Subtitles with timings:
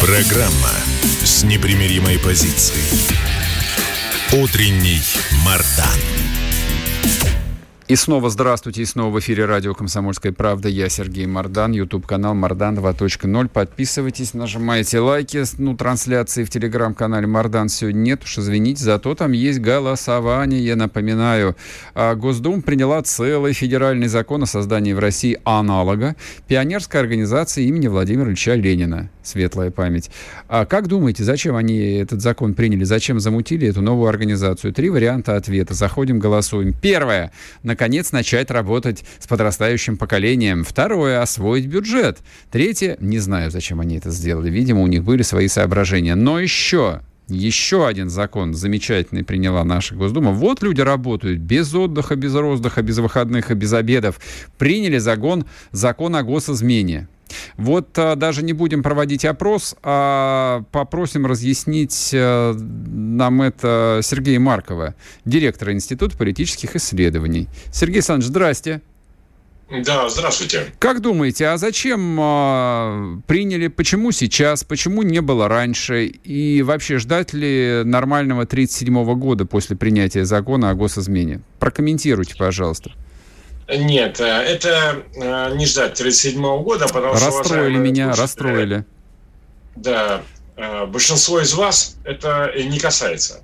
[0.00, 0.72] Программа
[1.22, 2.88] с непримиримой позицией.
[4.32, 5.02] Утренний
[5.44, 6.19] Мардан.
[7.90, 10.68] И снова здравствуйте, и снова в эфире радио «Комсомольская правда».
[10.68, 13.48] Я Сергей Мордан, YouTube-канал Мордан 2.0.
[13.48, 15.42] Подписывайтесь, нажимайте лайки.
[15.58, 20.64] Ну, трансляции в телеграм-канале Мордан сегодня нет, уж извините, зато там есть голосование.
[20.64, 21.56] Я напоминаю,
[21.92, 26.14] а, Госдума приняла целый федеральный закон о создании в России аналога
[26.46, 29.10] пионерской организации имени Владимира Ильича Ленина.
[29.24, 30.10] Светлая память.
[30.48, 32.84] А как думаете, зачем они этот закон приняли?
[32.84, 34.72] Зачем замутили эту новую организацию?
[34.72, 35.74] Три варианта ответа.
[35.74, 36.72] Заходим, голосуем.
[36.72, 37.32] Первое.
[37.62, 40.64] На наконец, начать работать с подрастающим поколением.
[40.64, 42.18] Второе— освоить бюджет.
[42.50, 44.50] Третье— не знаю, зачем они это сделали.
[44.50, 46.14] Видимо, у них были свои соображения.
[46.14, 50.32] Но еще еще один закон замечательный приняла наша Госдума.
[50.32, 54.20] Вот люди работают без отдыха, без роздыха, без выходных и без обедов.
[54.58, 57.08] Приняли закон, закон о госизмене.
[57.56, 64.94] Вот а, даже не будем проводить опрос, а попросим разъяснить а, нам это Сергея Маркова,
[65.24, 67.48] директора Института политических исследований.
[67.72, 68.80] Сергей Александрович, здрасте.
[69.70, 70.72] Да, здравствуйте.
[70.80, 77.32] Как думаете, а зачем э, приняли, почему сейчас, почему не было раньше, и вообще ждать
[77.32, 81.40] ли нормального 37 года после принятия закона о госизмене?
[81.60, 82.90] Прокомментируйте, пожалуйста.
[83.76, 87.38] Нет, э, это э, не ждать 37 года, потому расстроили что...
[87.38, 88.84] Расстроили меня, слушатели, расстроили.
[89.76, 90.22] Да,
[90.56, 93.42] э, большинство из вас это не касается.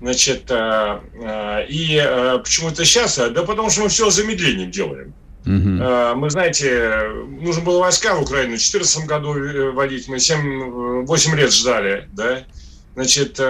[0.00, 3.16] Значит, и почему то сейчас?
[3.16, 5.12] Да потому что мы все замедлением делаем.
[5.44, 6.16] Угу.
[6.20, 9.34] Мы, знаете, нужно было войска в Украину в 2014 году
[9.72, 12.44] вводить, мы 7-8 лет ждали, да.
[12.94, 13.40] Значит,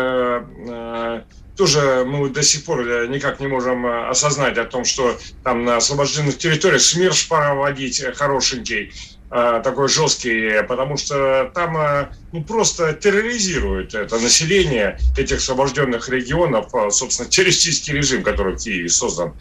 [1.59, 5.65] тоже мы до сих пор э, никак не можем э, осознать о том, что там
[5.65, 8.93] на освобожденных территориях СМЕРШ пора вводить э, хорошенький.
[9.31, 16.75] Э, такой жесткий, потому что там э, ну, просто терроризирует это население этих освобожденных регионов,
[16.75, 19.35] э, собственно, террористический режим, который в Киеве создан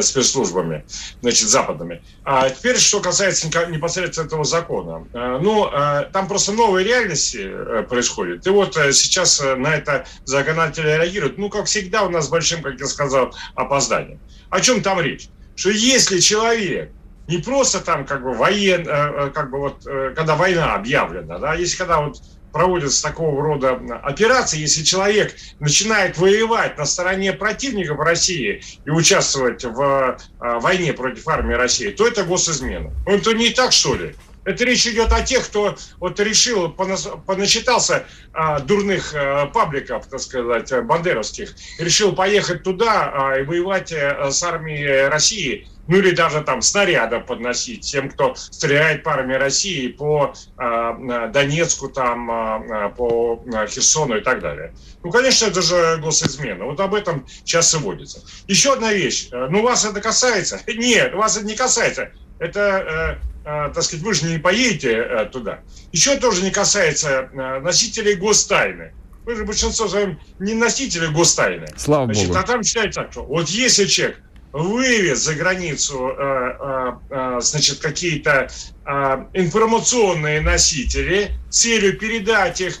[0.00, 0.86] спецслужбами,
[1.20, 2.02] значит, западными.
[2.24, 5.06] А теперь, что касается непосредственно этого закона.
[5.12, 5.70] Ну,
[6.12, 7.50] там просто новые реальности
[7.88, 8.46] происходят.
[8.46, 11.36] И вот сейчас на это законодатели реагируют.
[11.36, 14.20] Ну, как всегда, у нас большим, как я сказал, опозданием.
[14.48, 15.28] О чем там речь?
[15.54, 16.90] Что если человек
[17.26, 21.38] не просто там как бы воен, э, э, как бы вот, э, когда война объявлена,
[21.38, 22.20] да, если когда вот
[22.52, 30.16] проводятся такого рода операции, если человек начинает воевать на стороне противников России и участвовать в
[30.38, 32.92] войне против армии России, то это госизмена.
[33.06, 34.14] Ну, это не так, что ли?
[34.44, 38.06] Это речь идет о тех, кто вот решил, поначитался
[38.66, 45.96] дурных а, пабликов, так сказать, бандеровских, решил поехать туда и воевать с армией России ну
[45.98, 52.30] или даже там снарядов подносить тем, кто стреляет по армии России по э, Донецку, там,
[52.30, 54.74] э, по Херсону и так далее.
[55.02, 56.64] Ну, конечно, это же госизмена.
[56.64, 58.22] Вот об этом сейчас и водится.
[58.48, 59.28] Еще одна вещь.
[59.30, 60.60] Ну, вас это касается?
[60.66, 62.10] Нет, вас это не касается.
[62.38, 65.60] Это, э, э, так сказать, вы же не поедете э, туда.
[65.92, 68.92] Еще тоже не касается э, носителей гостайны.
[69.24, 71.66] Вы же большинство своим не носители гостайны.
[71.76, 72.38] Слава Значит, Богу.
[72.38, 74.20] А там считается так, что вот если человек
[74.54, 78.48] вывез за границу э, э, э, значит, какие-то
[79.32, 82.78] информационные носители с целью передать их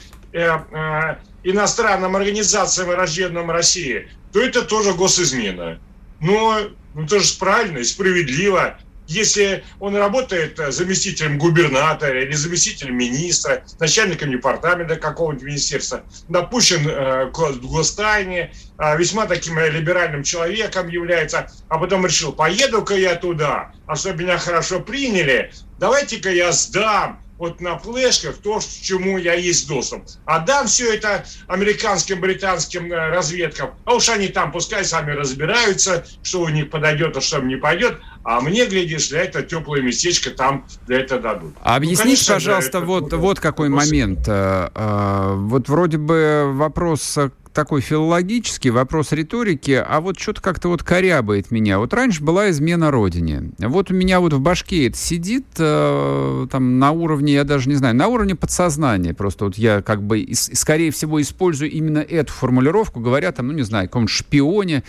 [1.42, 5.80] иностранным организациям, рожденным России, то это тоже госизмена.
[6.20, 6.60] Но
[6.94, 13.64] ну, это же правильно и справедливо если он работает э, заместителем губернатора или заместителем министра,
[13.78, 21.78] начальником департамента какого-нибудь министерства, допущен э, к гостайне, э, весьма таким либеральным человеком является, а
[21.78, 27.78] потом решил, поеду-ка я туда, а чтобы меня хорошо приняли, давайте-ка я сдам вот на
[27.78, 30.02] флешках то, к чему я есть доступ.
[30.24, 36.42] Отдам все это американским, британским э, разведкам, а уж они там пускай сами разбираются, что
[36.42, 40.30] у них подойдет, а что им не пойдет, а мне, глядишь, для этого теплое местечко
[40.30, 41.54] там для этого дадут.
[41.60, 43.86] А объясните, ну, конечно, пожалуйста, вот, вот какой вопрос.
[43.86, 44.28] момент.
[44.28, 47.18] Э, э, вот вроде бы вопрос
[47.54, 51.78] такой филологический вопрос риторики, а вот что-то как-то вот корябает меня.
[51.78, 53.52] Вот раньше была измена родине.
[53.58, 57.76] Вот у меня вот в башке это сидит э, там на уровне, я даже не
[57.76, 59.14] знаю, на уровне подсознания.
[59.14, 63.52] Просто вот я как бы, и, скорее всего, использую именно эту формулировку, говоря там, ну
[63.52, 64.82] не знаю, о каком-то шпионе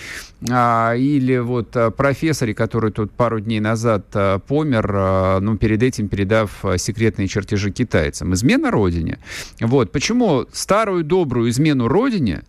[0.49, 6.07] а, или вот профессоре, который тут пару дней назад а, помер, а, ну перед этим
[6.07, 8.33] передав секретные чертежи китайцам.
[8.33, 9.19] Измена родине.
[9.61, 9.91] Вот.
[9.91, 12.43] Почему старую добрую измену родине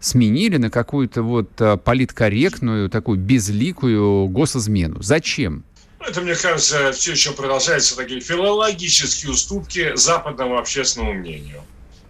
[0.00, 5.02] сменили на какую-то вот а, политкорректную, такую безликую госизмену.
[5.02, 5.64] Зачем?
[6.00, 11.62] Ну, это, мне кажется, все еще продолжаются такие филологические уступки западному общественному мнению.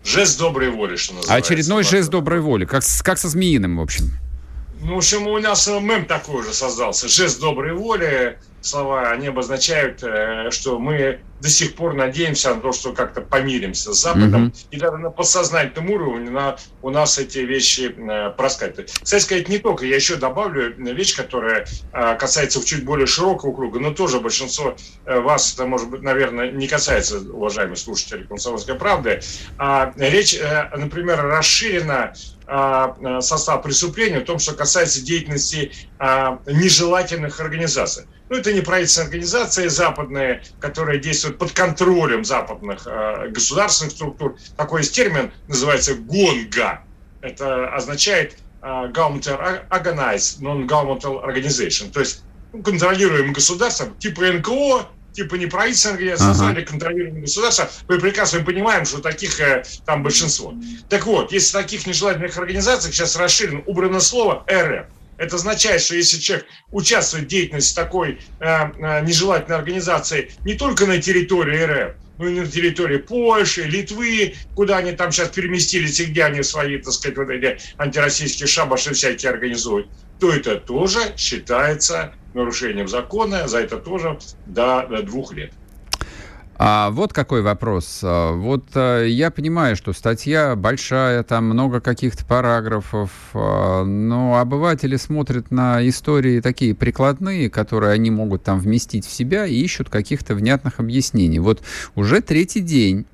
[0.05, 1.53] Жест доброй воли, что называется.
[1.53, 4.13] Очередной жест доброй воли, как, как со Змеиным, в общем.
[4.81, 7.09] Ну, в общем, у нас мем такой же создался.
[7.09, 12.73] Жест доброй воли слова, они обозначают, э, что мы до сих пор надеемся на то,
[12.73, 14.49] что как-то помиримся с Западом.
[14.49, 14.67] Mm-hmm.
[14.73, 18.91] И даже на подсознательном уровне на, у нас эти вещи э, проскакивают.
[19.03, 19.87] Кстати сказать, не только.
[19.87, 24.77] Я еще добавлю вещь, которая э, касается чуть более широкого круга, но тоже большинство
[25.07, 29.21] вас, это, может быть, наверное, не касается, уважаемые слушатели «Комсомольской правды».
[29.59, 30.39] А речь,
[30.77, 32.13] например, расширена
[33.21, 35.73] состав преступления в том, что касается деятельности
[36.47, 38.05] нежелательных организаций.
[38.31, 44.37] Ну, это не правительственные организации западные, которые действуют под контролем западных э, государственных структур.
[44.57, 46.85] Такой есть термин, называется ГОНГА.
[47.23, 51.91] Это означает э, Governmental Organized Non-Governmental Organization.
[51.91, 52.23] То есть
[52.53, 56.35] ну, контролируемое государство, типа НКО, типа неправительственные организации, ага.
[56.35, 57.69] создали контролируемое государство.
[57.89, 60.55] Мы прекрасно понимаем, что таких э, там большинство.
[60.89, 64.87] Так вот, если таких нежелательных организаций сейчас расширено, убрано слово РФ.
[65.21, 70.87] Это означает, что если человек участвует в деятельности такой э, э, нежелательной организации не только
[70.87, 76.07] на территории РФ, но и на территории Польши, Литвы, куда они там сейчас переместились и
[76.07, 79.89] где они свои, так сказать, вот эти антироссийские шабаши всякие организуют,
[80.19, 85.53] то это тоже считается нарушением закона, за это тоже до, до двух лет.
[86.63, 88.01] А вот какой вопрос.
[88.03, 94.97] А, вот а, я понимаю, что статья большая, там много каких-то параграфов, а, но обыватели
[94.97, 100.35] смотрят на истории такие прикладные, которые они могут там вместить в себя и ищут каких-то
[100.35, 101.39] внятных объяснений.
[101.39, 101.63] Вот
[101.95, 103.07] уже третий день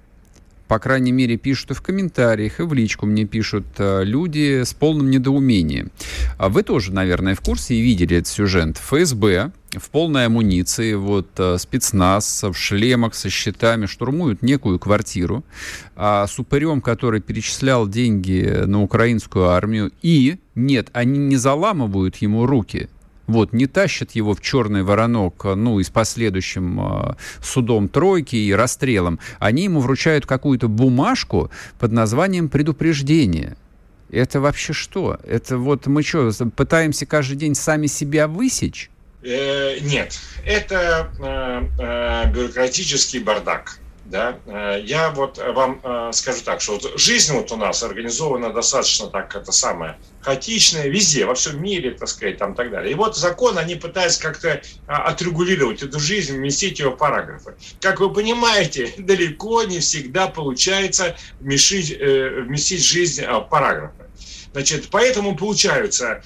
[0.66, 5.10] по крайней мере, пишут и в комментариях, и в личку мне пишут люди с полным
[5.10, 5.92] недоумением.
[6.40, 8.76] Вы тоже, наверное, в курсе и видели этот сюжет.
[8.76, 15.44] ФСБ в полной амуниции, вот э, спецназ в шлемах со щитами штурмуют некую квартиру
[15.94, 22.46] а, с упырем, который перечислял деньги на украинскую армию, и нет, они не заламывают ему
[22.46, 22.88] руки,
[23.26, 28.52] вот, не тащат его в черный воронок, ну, и с последующим э, судом тройки и
[28.52, 29.18] расстрелом.
[29.38, 33.56] Они ему вручают какую-то бумажку под названием предупреждение.
[34.10, 35.18] Это вообще что?
[35.24, 38.90] Это вот мы что, пытаемся каждый день сами себя высечь?
[39.26, 43.78] Э, нет, это э, э, бюрократический бардак.
[44.04, 44.38] Да?
[44.84, 45.80] Я вот вам
[46.12, 51.26] скажу так, что вот жизнь вот у нас организована достаточно так, это самое, хаотичная везде,
[51.26, 52.92] во всем мире, так сказать, там так далее.
[52.92, 57.56] И вот закон, они пытаются как-то отрегулировать эту жизнь, вместить ее в параграфы.
[57.80, 64.04] Как вы понимаете, далеко не всегда получается вместить, вместить жизнь в параграфы.
[64.52, 66.22] Значит, поэтому получаются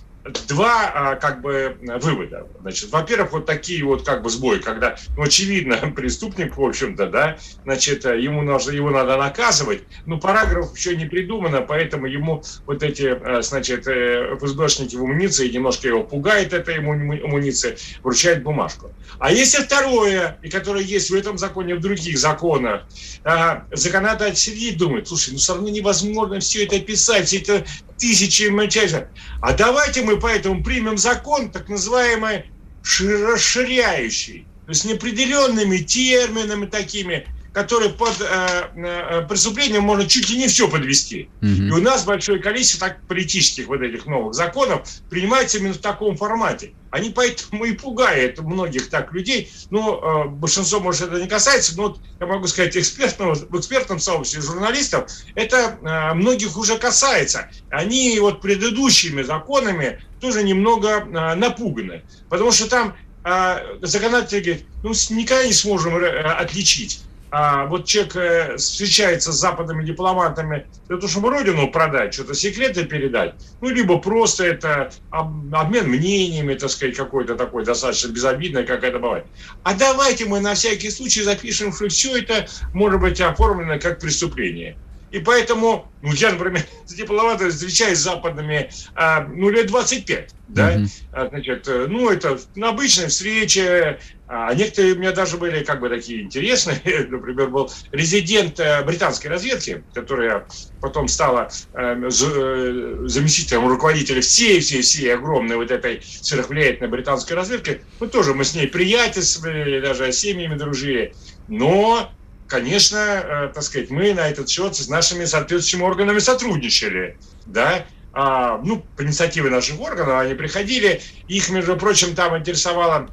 [0.49, 2.47] два а, как бы вывода.
[2.61, 7.39] Значит, во-первых, вот такие вот как бы сбои, когда, ну, очевидно, преступник, в общем-то, да,
[7.65, 13.07] значит, ему нужно, его надо наказывать, но параграф еще не придумано, поэтому ему вот эти,
[13.07, 18.91] а, значит, э, ФСБшники в амуниции, немножко его пугает эта ему амуниция, вручает бумажку.
[19.19, 22.83] А если второе, и которое есть в этом законе, в других законах,
[23.25, 27.65] а, законодатель сидит думает, слушай, ну, все равно невозможно все это писать, все это
[28.01, 29.09] тысячи мчайся.
[29.41, 32.47] А давайте мы поэтому примем закон, так называемый
[32.83, 40.47] расширяющий, то есть неопределенными терминами такими, которые под э, э, преступлением можно чуть ли не
[40.47, 41.29] все подвести.
[41.41, 41.69] Mm-hmm.
[41.69, 46.17] И у нас большое количество так политических вот этих новых законов принимается именно в таком
[46.17, 46.75] формате.
[46.91, 49.51] Они поэтому и пугают многих так людей.
[49.71, 53.99] Ну, э, большинство, может, это не касается, но вот, я могу сказать, экспертного, в экспертном
[53.99, 57.51] сообществе журналистов это э, многих уже касается.
[57.71, 62.03] Они вот предыдущими законами тоже немного э, напуганы.
[62.29, 68.17] Потому что там э, законодатели говорят, ну, никогда не сможем э, отличить а вот человек
[68.17, 73.99] э, встречается с западными дипломатами для того, чтобы родину продать, что-то секреты передать, ну, либо
[73.99, 79.27] просто это обмен мнениями, так сказать, какой-то такой достаточно безобидный, как это бывает.
[79.63, 84.77] А давайте мы на всякий случай запишем, что все это может быть оформлено как преступление.
[85.11, 91.29] И поэтому, ну, я, например, дипломата встречаюсь с западными, а, ну, лет 25, да, mm-hmm.
[91.31, 93.99] значит, э, ну, это обычная встреча,
[94.33, 96.81] а некоторые у меня даже были как бы такие интересные.
[97.09, 100.47] Например, был резидент э, британской разведки, которая
[100.81, 107.83] потом стала э, заместителем руководителя всей-всей-всей огромной вот этой сверхвлиятельной британской разведки.
[107.99, 111.13] Мы тоже, мы с ней приятельствовали, даже с семьями дружили.
[111.49, 112.13] Но
[112.51, 117.17] конечно, э, так сказать, мы на этот счет с нашими соответствующими органами сотрудничали,
[117.47, 123.09] да, а, ну, по инициативе наших органов они приходили, их, между прочим, там интересовало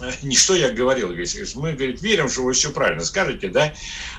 [0.00, 1.10] э, не что я говорил,
[1.54, 3.72] мы, говорит, верим, что вы все правильно скажете, да,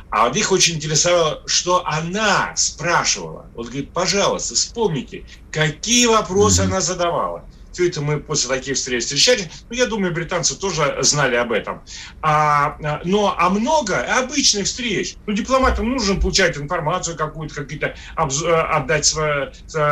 [0.10, 3.46] а вот их очень интересовало, что она спрашивала.
[3.56, 6.66] Вот говорит, пожалуйста, вспомните, какие вопросы mm-hmm.
[6.66, 7.46] она задавала.
[7.72, 9.50] Все это мы после таких встреч встречали.
[9.70, 11.82] Ну, я думаю, британцы тоже знали об этом.
[12.22, 15.16] А, но а много обычных встреч.
[15.26, 19.52] Ну, дипломатам нужно получать информацию какую-то, какие-то обзор, отдать сво,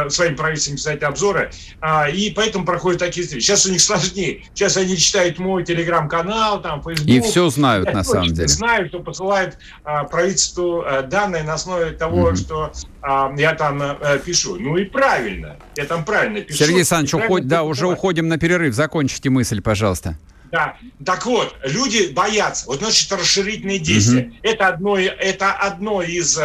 [0.10, 1.52] своим правительствам писать обзоры.
[1.82, 3.46] А, и поэтому проходят такие встречи.
[3.46, 4.44] Сейчас у них сложнее.
[4.54, 7.08] Сейчас они читают мой телеграм-канал, там, Facebook.
[7.08, 8.48] И все знают, на самом деле.
[8.48, 12.36] Знают, что посылают а, правительству а, данные на основе того, mm-hmm.
[12.36, 12.72] что
[13.08, 14.58] а, я там а, пишу.
[14.60, 15.56] Ну и правильно.
[15.76, 16.58] Я там правильно пишу.
[16.58, 17.48] Сергей Александрович, уход...
[17.48, 18.74] да, уже уходим на перерыв.
[18.74, 20.18] Закончите мысль, пожалуйста.
[20.52, 20.78] Да.
[21.06, 22.68] Так вот, люди боятся.
[22.68, 24.28] Вот значит расширительные действия.
[24.28, 24.36] Угу.
[24.44, 26.38] Это одно, это одно из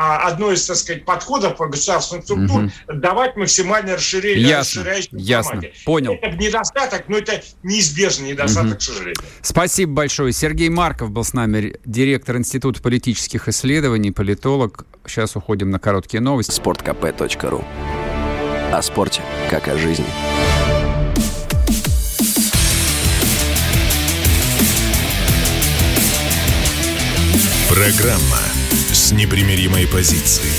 [0.00, 2.98] а, одно из, так сказать, подходов по государственным структурам угу.
[3.00, 5.60] давать максимальное расширение ясно, ясно.
[5.84, 6.12] Понял.
[6.12, 8.78] Это недостаток, но это неизбежный недостаток, угу.
[8.78, 9.16] к сожалению.
[9.42, 10.32] Спасибо большое.
[10.32, 14.86] Сергей Марков был с нами, директор Института политических исследований, политолог.
[15.04, 16.52] Сейчас уходим на короткие новости.
[16.52, 17.64] Спорткп.ру
[18.72, 20.06] О спорте, как о жизни.
[27.78, 28.42] Программа
[28.90, 30.50] с непримиримой позицией.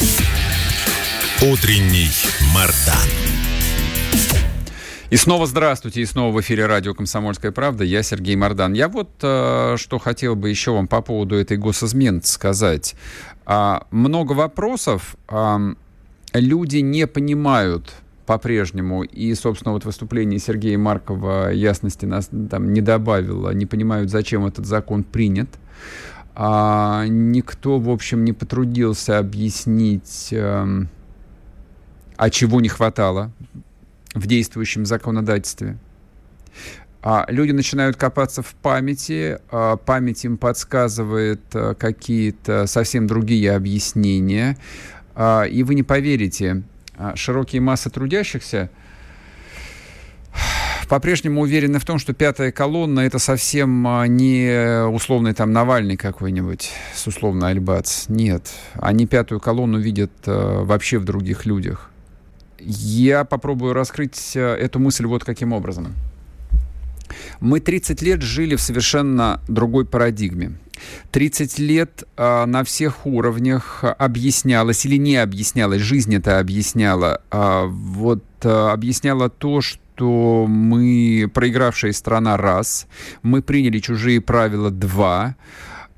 [1.51, 2.07] Утренний
[2.55, 3.09] Мардан.
[5.09, 7.83] И снова здравствуйте, и снова в эфире радио «Комсомольская правда».
[7.83, 8.71] Я Сергей Мордан.
[8.71, 12.95] Я вот э, что хотел бы еще вам по поводу этой госизмены сказать.
[13.45, 15.17] А, много вопросов.
[15.27, 15.59] А,
[16.31, 17.95] люди не понимают
[18.27, 24.45] по-прежнему, и, собственно, вот выступление Сергея Маркова ясности нас там не добавило, не понимают, зачем
[24.45, 25.49] этот закон принят.
[26.41, 30.85] А, никто, в общем, не потрудился объяснить, э,
[32.15, 33.33] а чего не хватало
[34.15, 35.77] в действующем законодательстве.
[37.01, 44.57] А люди начинают копаться в памяти, а память им подсказывает а, какие-то совсем другие объяснения.
[45.15, 46.63] А, и вы не поверите,
[46.95, 48.69] а, широкие массы трудящихся
[50.89, 56.71] по-прежнему уверены в том, что пятая колонна это совсем а, не условный там Навальный какой-нибудь
[56.95, 58.09] с условно Альбац.
[58.09, 58.51] Нет.
[58.73, 61.91] Они пятую колонну видят э, вообще в других людях.
[62.59, 65.93] Я попробую раскрыть э, эту мысль вот каким образом.
[67.39, 70.53] Мы 30 лет жили в совершенно другой парадигме.
[71.11, 78.23] 30 лет э, на всех уровнях объяснялось или не объяснялось, жизнь это объясняла, э, вот
[78.43, 82.87] э, объясняла то, что что мы проигравшая страна раз,
[83.21, 85.35] мы приняли чужие правила два,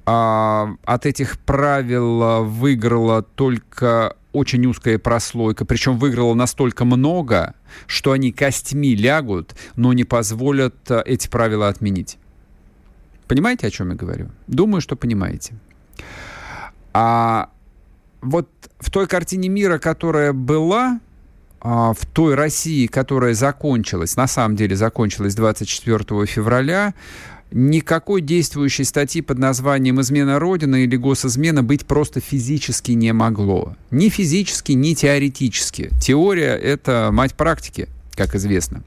[0.08, 7.53] а от этих правил выиграла только очень узкая прослойка, причем выиграла настолько много,
[7.86, 12.17] что они костьми лягут, но не позволят а, эти правила отменить.
[13.27, 14.29] Понимаете, о чем я говорю?
[14.48, 15.53] Думаю, что понимаете.
[16.91, 17.51] А
[18.22, 21.00] вот в той картине мира, которая была,
[21.63, 26.94] в той России, которая закончилась, на самом деле закончилась 24 февраля,
[27.51, 33.75] никакой действующей статьи под названием «Измена Родины» или «Госизмена» быть просто физически не могло.
[33.91, 35.89] Ни физически, ни теоретически.
[36.01, 38.84] Теория— это мать практики, как известно.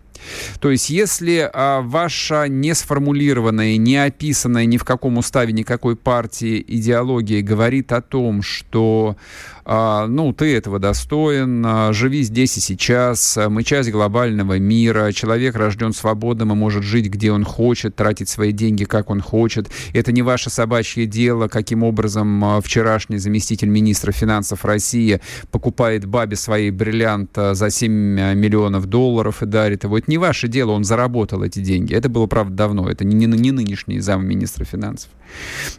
[0.60, 6.64] То есть, если а, ваша не сформулированная, не описанная ни в каком уставе никакой партии
[6.66, 13.38] идеология говорит о том, что а, ну, ты этого достоин, а, живи здесь и сейчас,
[13.38, 18.28] а, мы часть глобального мира, человек рожден свободным и может жить, где он хочет, тратить
[18.28, 19.70] свои деньги, как он хочет.
[19.94, 26.70] Это не ваше собачье дело, каким образом вчерашний заместитель министра финансов России покупает бабе свои
[26.70, 29.96] бриллиант за 7 миллионов долларов и дарит его.
[29.96, 31.94] Это не ваше дело, он заработал эти деньги.
[31.94, 35.10] Это было, правда, давно, это не, не, не нынешний замминистра финансов.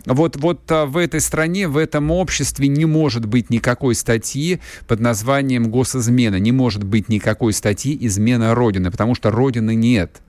[0.05, 5.01] Вот, вот в этой стране, в этом обществе не может быть никакого никакой статьи под
[5.01, 6.39] названием «Госизмена».
[6.39, 10.21] Не может быть никакой статьи «Измена Родины», потому что Родины нет.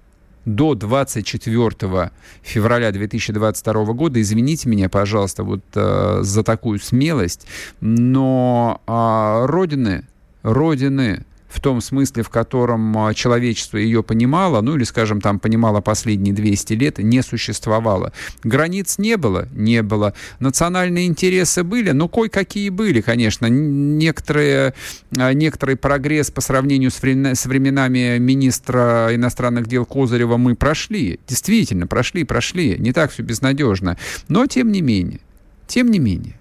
[0.44, 2.10] до 24
[2.42, 7.46] февраля 2022 года, извините меня, пожалуйста, вот э, за такую смелость,
[7.80, 10.04] но э, родины,
[10.42, 11.24] родины
[11.56, 16.34] в том смысле, в котором а, человечество ее понимало, ну или, скажем, там понимало последние
[16.34, 18.12] 200 лет, не существовало.
[18.44, 20.12] Границ не было, не было.
[20.38, 23.46] Национальные интересы были, но кое-какие были, конечно.
[23.46, 24.74] Некоторые,
[25.16, 31.20] а, некоторый прогресс по сравнению с, с временами министра иностранных дел Козырева мы прошли.
[31.26, 32.76] Действительно, прошли, прошли.
[32.78, 33.96] Не так все безнадежно.
[34.28, 35.20] Но тем не менее,
[35.66, 36.38] тем не менее.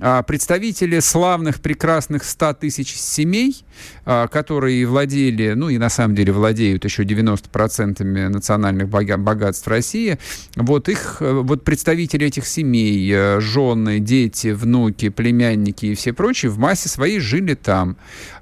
[0.00, 3.64] А, представители славных, прекрасных 100 тысяч семей,
[4.04, 10.18] а, которые владели, ну и на самом деле владеют еще 90% национальных богатств России,
[10.56, 16.50] вот их, э, вот представители этих семей, э, жены, дети, внуки, племянники и все прочие
[16.50, 17.96] в массе своей жили там.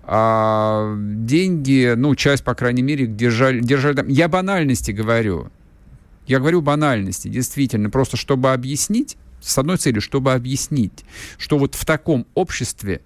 [0.04, 4.08] А деньги, ну, часть, по крайней мере, держали, держали там.
[4.08, 5.48] Я банальности говорю.
[6.26, 11.04] Я говорю банальности, действительно, просто чтобы объяснить, с одной целью, чтобы объяснить,
[11.36, 13.00] что вот в таком обществе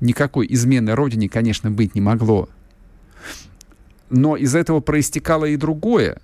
[0.00, 2.48] никакой измены Родине, конечно, быть не могло.
[4.10, 6.20] Но из этого проистекало и другое.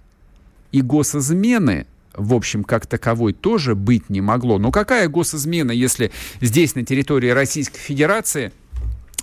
[0.72, 4.58] И госизмены, в общем, как таковой тоже быть не могло.
[4.58, 6.10] Но какая госизмена, если
[6.40, 8.52] здесь, на территории Российской Федерации,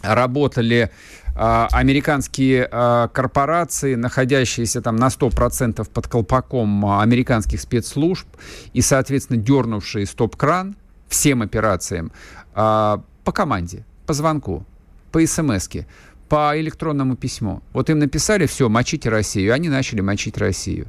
[0.02, 0.92] работали
[1.36, 8.28] американские а, корпорации, находящиеся там на 100% под колпаком а, американских спецслужб
[8.74, 10.76] и, соответственно, дернувшие стоп-кран
[11.08, 12.12] всем операциям
[12.54, 14.66] по команде, по звонку,
[15.12, 15.70] по смс
[16.30, 17.62] по электронному письму.
[17.74, 20.88] Вот им написали, все, мочите Россию, они начали мочить Россию.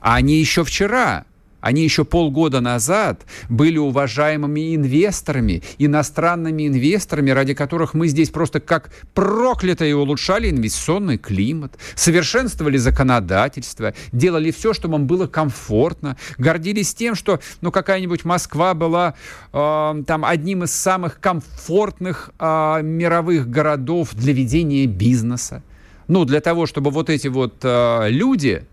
[0.00, 1.24] А они еще вчера
[1.60, 8.90] они еще полгода назад были уважаемыми инвесторами, иностранными инвесторами, ради которых мы здесь просто как
[9.14, 17.40] проклятые улучшали инвестиционный климат, совершенствовали законодательство, делали все, чтобы вам было комфортно, гордились тем, что
[17.60, 19.14] ну, какая-нибудь Москва была
[19.52, 25.62] э, там одним из самых комфортных э, мировых городов для ведения бизнеса.
[26.06, 28.64] Ну, для того, чтобы вот эти вот э, люди,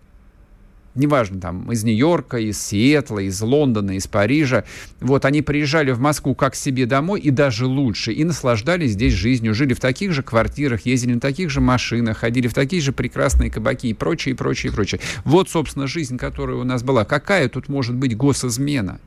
[0.96, 4.64] неважно, там, из Нью-Йорка, из Сиэтла, из Лондона, из Парижа,
[5.00, 9.54] вот, они приезжали в Москву как себе домой и даже лучше, и наслаждались здесь жизнью,
[9.54, 13.50] жили в таких же квартирах, ездили на таких же машинах, ходили в такие же прекрасные
[13.50, 15.00] кабаки и прочее, и прочее, и прочее.
[15.24, 17.04] Вот, собственно, жизнь, которая у нас была.
[17.04, 19.00] Какая тут может быть госизмена?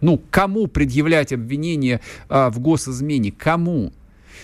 [0.00, 3.32] Ну, кому предъявлять обвинение а, в госизмене?
[3.32, 3.92] Кому?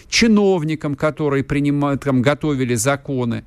[0.09, 3.45] Чиновникам, которые принимают, там, готовили законы,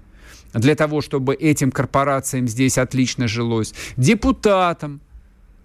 [0.54, 5.02] для того, чтобы этим корпорациям здесь отлично жилось, депутатам,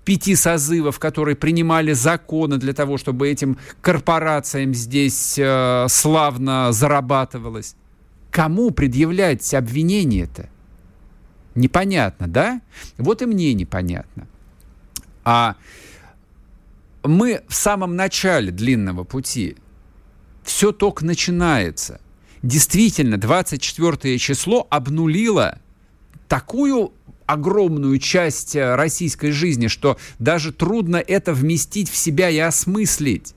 [0.05, 7.75] пяти созывов, которые принимали законы для того, чтобы этим корпорациям здесь э, славно зарабатывалось.
[8.31, 10.49] Кому предъявлять обвинение-то?
[11.57, 12.61] Непонятно, да?
[12.99, 14.29] Вот и мне непонятно.
[15.25, 15.57] А
[17.03, 19.57] мы в самом начале длинного пути.
[20.44, 22.01] Все только начинается
[22.46, 25.59] действительно 24 число обнулило
[26.28, 26.92] такую
[27.26, 33.35] огромную часть э, российской жизни, что даже трудно это вместить в себя и осмыслить.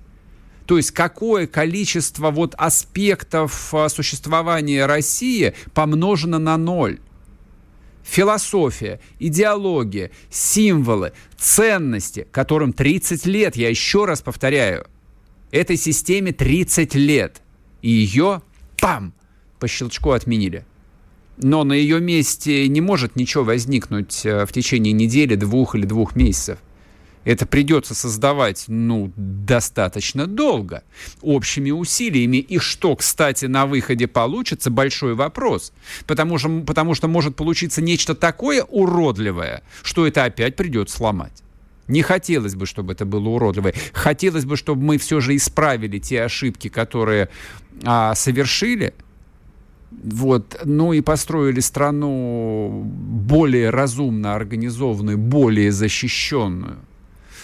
[0.68, 7.00] То есть какое количество вот аспектов э, существования России помножено на ноль.
[8.04, 14.88] Философия, идеология, символы, ценности, которым 30 лет, я еще раз повторяю,
[15.52, 17.42] этой системе 30 лет.
[17.82, 18.42] И ее
[18.82, 19.14] пам,
[19.60, 20.66] по щелчку отменили.
[21.38, 26.16] Но на ее месте не может ничего возникнуть э, в течение недели, двух или двух
[26.16, 26.60] месяцев.
[27.26, 30.84] Это придется создавать, ну, достаточно долго,
[31.22, 32.38] общими усилиями.
[32.38, 35.72] И что, кстати, на выходе получится, большой вопрос.
[36.08, 41.44] Потому что, потому что может получиться нечто такое уродливое, что это опять придется сломать.
[41.90, 43.74] Не хотелось бы, чтобы это было уродливое.
[43.94, 47.30] Хотелось бы, чтобы мы все же исправили те ошибки, которые
[47.84, 48.94] а, совершили.
[49.92, 56.78] Вот, ну и построили страну более разумно организованную, более защищенную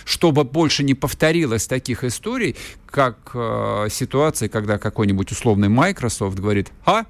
[0.05, 2.55] чтобы больше не повторилось таких историй,
[2.85, 7.05] как э, ситуация, когда какой-нибудь условный Microsoft говорит, а,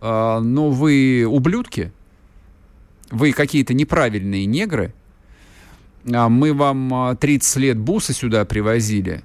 [0.00, 1.92] э, ну вы ублюдки,
[3.10, 4.94] вы какие-то неправильные негры,
[6.04, 9.22] мы вам 30 а, лет бусы сюда привозили,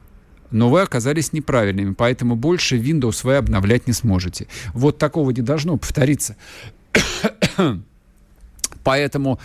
[0.51, 4.47] но вы оказались неправильными, поэтому больше Windows вы обновлять не сможете.
[4.73, 6.35] Вот такого не должно повториться.
[8.83, 9.39] Поэтому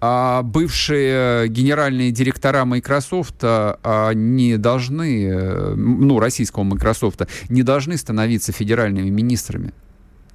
[0.00, 9.08] а, бывшие генеральные директора Microsoft а, не должны, ну, российского Microsoft, не должны становиться федеральными
[9.08, 9.72] министрами.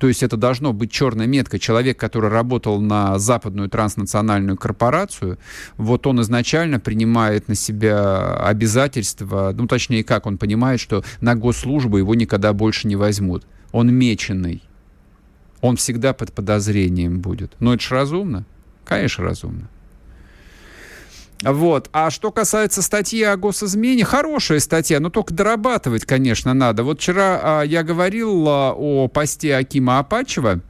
[0.06, 1.58] То есть это должно быть черная метка.
[1.58, 5.39] Человек, который работал на западную транснациональную корпорацию,
[5.78, 11.98] вот он изначально принимает на себя обязательства, ну точнее как, он понимает, что на госслужбу
[11.98, 13.48] его никогда больше не возьмут.
[13.72, 14.62] Он меченый.
[15.62, 17.54] Он всегда под подозрением будет.
[17.60, 18.46] Но это же разумно.
[18.84, 19.70] Конечно, разумно.
[21.41, 21.89] Вот.
[21.91, 26.84] А что касается статьи о госизмене, хорошая статья, но только дорабатывать, конечно, надо.
[26.84, 30.62] Вот вчера а, я говорил а, о посте Акима Апачева,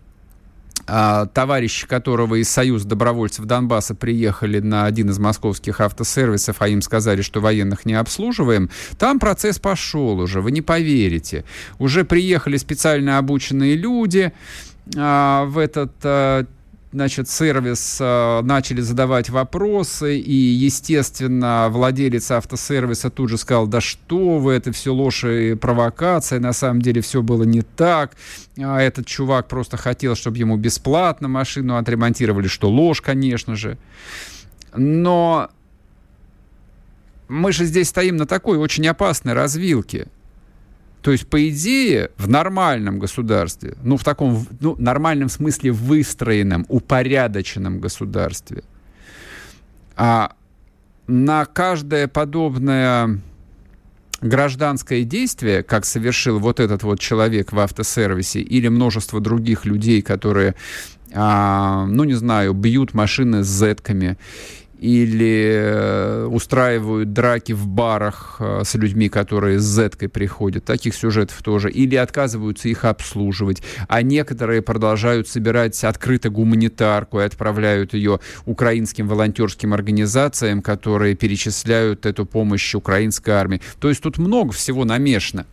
[0.88, 6.82] а, товарищи которого из Союза добровольцев Донбасса приехали на один из московских автосервисов, а им
[6.82, 11.44] сказали, что военных не обслуживаем, там процесс пошел уже, вы не поверите.
[11.80, 14.32] Уже приехали специально обученные люди
[14.96, 16.46] а, в этот а,
[16.96, 24.40] значит, сервис э, начали задавать вопросы, и, естественно, владелец автосервиса тут же сказал, да что
[24.40, 28.16] вы, это все ложь и провокация, на самом деле все было не так,
[28.58, 33.78] а этот чувак просто хотел, чтобы ему бесплатно машину отремонтировали, что ложь, конечно же.
[34.74, 35.50] Но
[37.28, 40.08] мы же здесь стоим на такой очень опасной развилке.
[41.06, 47.80] То есть, по идее, в нормальном государстве, ну, в таком, ну, нормальном смысле выстроенном, упорядоченном
[47.80, 48.64] государстве,
[49.96, 50.32] а
[51.06, 53.22] на каждое подобное
[54.22, 60.56] гражданское действие, как совершил вот этот вот человек в автосервисе, или множество других людей, которые,
[61.14, 64.18] а, ну, не знаю, бьют машины с зетками,
[64.80, 70.66] или э, устраивают драки в барах э, с людьми, которые с зеткой приходят.
[70.66, 71.72] Таких сюжетов тоже.
[71.72, 73.64] Или отказываются их обслуживать.
[73.88, 82.26] А некоторые продолжают собирать открыто гуманитарку и отправляют ее украинским волонтерским организациям, которые перечисляют эту
[82.26, 83.62] помощь украинской армии.
[83.80, 85.46] То есть тут много всего намешано.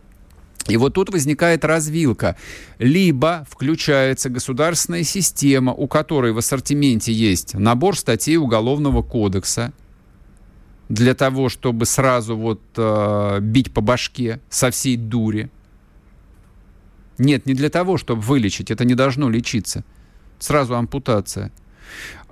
[0.67, 2.37] И вот тут возникает развилка.
[2.79, 9.73] Либо включается государственная система, у которой в ассортименте есть набор статей Уголовного кодекса,
[10.89, 15.49] для того, чтобы сразу вот э, бить по башке со всей дури.
[17.17, 19.83] Нет, не для того, чтобы вылечить, это не должно лечиться.
[20.39, 21.51] Сразу ампутация.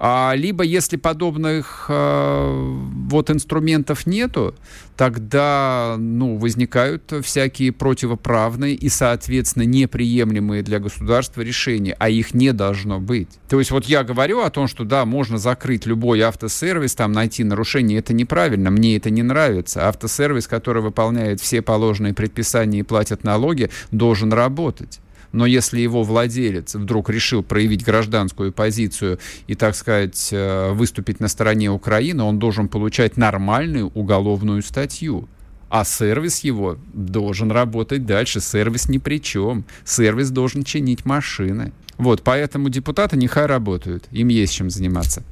[0.03, 4.55] А, либо, если подобных э, вот инструментов нету,
[4.97, 12.99] тогда ну, возникают всякие противоправные и, соответственно, неприемлемые для государства решения, а их не должно
[12.99, 13.29] быть.
[13.47, 17.43] То есть вот я говорю о том, что да, можно закрыть любой автосервис, там найти
[17.43, 19.87] нарушение, это неправильно, мне это не нравится.
[19.87, 24.99] Автосервис, который выполняет все положенные предписания и платит налоги, должен работать
[25.31, 31.27] но если его владелец вдруг решил проявить гражданскую позицию и, так сказать, э, выступить на
[31.27, 35.27] стороне Украины, он должен получать нормальную уголовную статью.
[35.69, 38.41] А сервис его должен работать дальше.
[38.41, 39.63] Сервис ни при чем.
[39.85, 41.71] Сервис должен чинить машины.
[41.97, 44.05] Вот, поэтому депутаты нехай работают.
[44.11, 45.23] Им есть чем заниматься.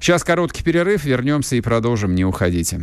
[0.00, 2.14] Сейчас короткий перерыв, вернемся и продолжим.
[2.14, 2.82] Не уходите.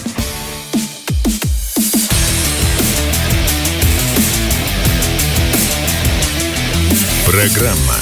[7.31, 7.95] Программа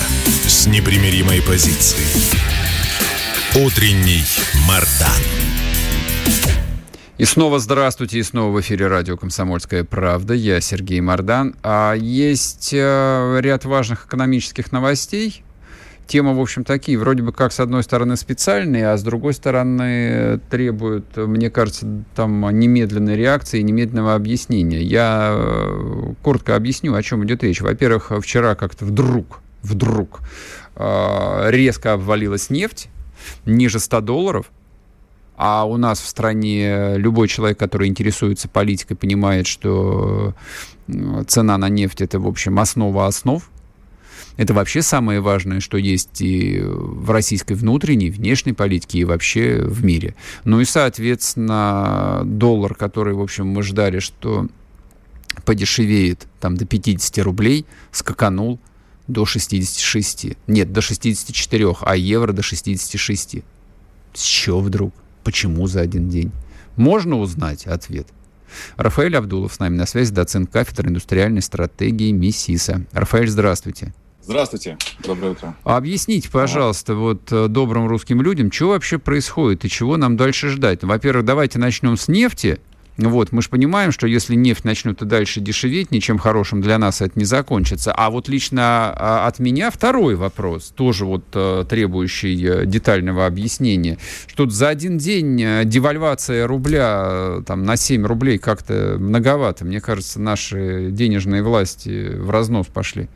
[0.47, 2.33] с непримиримой позицией.
[3.63, 4.23] Утренний
[4.67, 5.21] Мардан.
[7.19, 10.33] И снова здравствуйте, и снова в эфире радио «Комсомольская правда».
[10.33, 11.53] Я Сергей Мордан.
[11.61, 15.43] А есть э, ряд важных экономических новостей,
[16.09, 20.39] темы, в общем, такие, вроде бы как, с одной стороны, специальные, а с другой стороны,
[20.49, 24.81] требуют, мне кажется, там немедленной реакции, немедленного объяснения.
[24.81, 27.61] Я э, коротко объясню, о чем идет речь.
[27.61, 30.19] Во-первых, вчера как-то вдруг, вдруг
[30.75, 32.89] э, резко обвалилась нефть
[33.45, 34.51] ниже 100 долларов,
[35.41, 40.33] а у нас в стране любой человек, который интересуется политикой, понимает, что
[40.87, 43.49] э, цена на нефть это, в общем, основа основ.
[44.39, 49.83] Это вообще самое важное, что есть и в российской внутренней, внешней политике, и вообще в
[49.83, 50.15] мире.
[50.45, 54.47] Ну и, соответственно, доллар, который, в общем, мы ждали, что
[55.43, 58.61] подешевеет там до 50 рублей, скаканул
[59.07, 60.27] до 66.
[60.47, 63.43] Нет, до 64, а евро до 66.
[64.13, 64.93] С чего вдруг?
[65.25, 66.31] Почему за один день?
[66.77, 68.07] Можно узнать ответ.
[68.77, 72.85] Рафаэль Абдулов с нами на связи, доцент кафедры индустриальной стратегии МИСИСа.
[72.93, 73.93] Рафаэль, здравствуйте.
[74.29, 75.55] Здравствуйте, доброе утро.
[75.63, 80.83] Объясните, пожалуйста, вот э, добрым русским людям, что вообще происходит и чего нам дальше ждать?
[80.83, 82.59] Во-первых, давайте начнем с нефти.
[82.97, 87.01] Вот, мы же понимаем, что если нефть начнет и дальше дешеветь, ничем хорошим для нас
[87.01, 87.91] это не закончится.
[87.91, 93.97] А вот лично а, от меня второй вопрос, тоже вот э, требующий э, детального объяснения.
[94.27, 99.65] Что за один день девальвация рубля там, на 7 рублей как-то многовато.
[99.65, 103.09] Мне кажется, наши денежные власти в разнос пошли.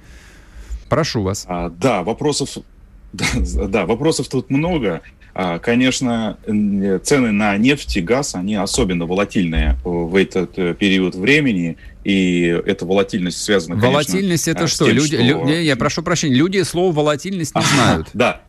[0.93, 1.45] Прошу вас.
[1.47, 2.57] А, да, вопросов,
[3.13, 3.25] да,
[3.67, 5.01] да, вопросов тут много.
[5.33, 11.77] А, конечно, цены на нефть и газ, они особенно волатильные в этот э, период времени,
[12.03, 14.85] и эта волатильность связана, Волатильность конечно, это что?
[14.85, 15.25] Тем, люди, что...
[15.25, 18.09] Лю, я прошу прощения, люди слово волатильность не знают.
[18.13, 18.43] Да,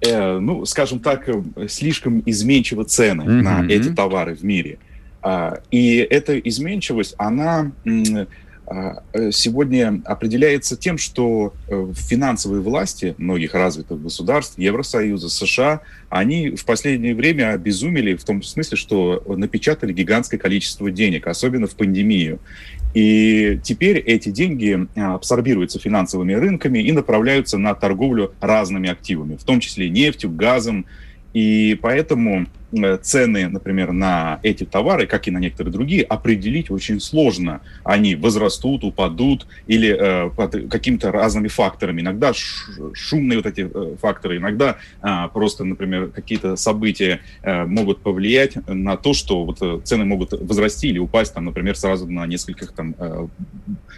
[0.00, 3.42] э, ну, скажем так, э, слишком изменчивы цены mm-hmm.
[3.42, 4.78] на эти товары в мире.
[5.22, 8.26] А, и эта изменчивость, она а,
[9.30, 17.14] сегодня определяется тем, что э, финансовые власти многих развитых государств, Евросоюза, США, они в последнее
[17.14, 22.38] время обезумели в том смысле, что напечатали гигантское количество денег, особенно в пандемию.
[22.94, 29.44] И теперь эти деньги а, абсорбируются финансовыми рынками и направляются на торговлю разными активами, в
[29.44, 30.86] том числе нефтью, газом,
[31.34, 37.00] и поэтому э, цены, например, на эти товары, как и на некоторые другие, определить очень
[37.00, 37.60] сложно.
[37.82, 42.02] Они возрастут, упадут или э, под какими-то разными факторами.
[42.02, 42.32] Иногда
[42.92, 48.96] шумные вот эти э, факторы, иногда э, просто, например, какие-то события э, могут повлиять на
[48.96, 52.94] то, что вот, э, цены могут возрасти или упасть, там, например, сразу на нескольких там,
[52.96, 53.26] э,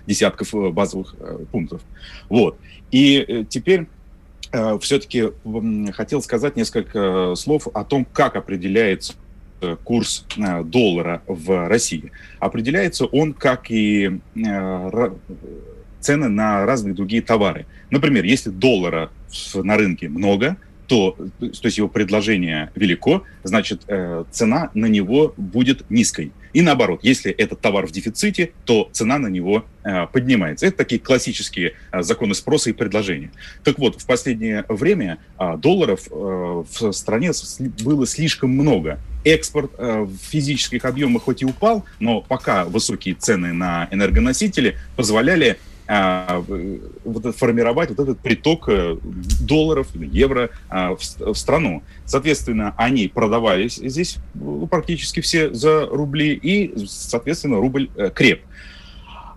[0.07, 1.83] десятков э, базовых э, пунктов.
[2.31, 2.59] Вот.
[2.91, 3.89] И э, теперь
[4.81, 5.31] все-таки
[5.93, 9.15] хотел сказать несколько слов о том, как определяется
[9.61, 12.13] э, курс э, доллара в России.
[12.39, 14.21] Определяется он, как и
[16.01, 17.67] цены на разные другие товары.
[17.91, 19.11] Например, если доллара
[19.55, 25.89] на рынке много, то, то есть его предложение велико, значит, э, цена на него будет
[25.91, 26.33] низкой.
[26.53, 30.67] И наоборот, если этот товар в дефиците, то цена на него э, поднимается.
[30.67, 33.31] Это такие классические э, законы спроса и предложения.
[33.65, 35.19] Так вот, в последнее время
[35.59, 37.33] долларов в стране
[37.83, 38.99] было слишком много.
[39.25, 46.45] Экспорт в физических объемах хоть и упал, но пока высокие цены на энергоносители позволяли а,
[47.05, 48.97] вот, формировать вот этот приток э,
[49.41, 51.83] долларов, евро а, в, в страну.
[52.05, 58.43] Соответственно, они продавались здесь ну, практически все за рубли, и, соответственно, рубль э, креп.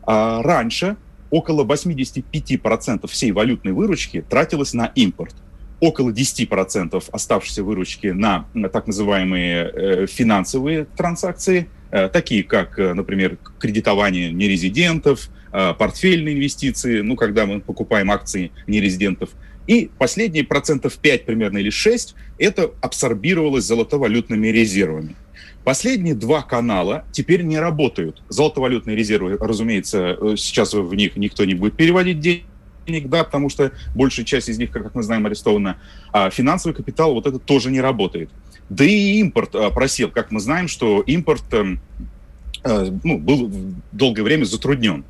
[0.04, 0.98] А раньше
[1.30, 5.36] около 85% всей валютной выручки тратилось на импорт
[5.80, 13.38] около 10% оставшейся выручки на, так называемые э, финансовые транзакции, э, такие как, э, например,
[13.60, 19.30] кредитование нерезидентов, Э, портфельные инвестиции, ну, когда мы покупаем акции нерезидентов.
[19.70, 25.16] И последние процентов 5 примерно или 6 это абсорбировалось золотовалютными резервами.
[25.64, 28.24] Последние два канала теперь не работают.
[28.30, 33.72] Золотовалютные резервы, разумеется, э, сейчас в них никто не будет переводить денег, да, потому что
[33.94, 35.78] большая часть из них, как мы знаем, арестована.
[36.12, 38.32] А финансовый капитал вот это тоже не работает.
[38.70, 40.10] Да и импорт а, просел.
[40.10, 43.52] Как мы знаем, что импорт а, ну, был
[43.92, 45.06] долгое время затруднен.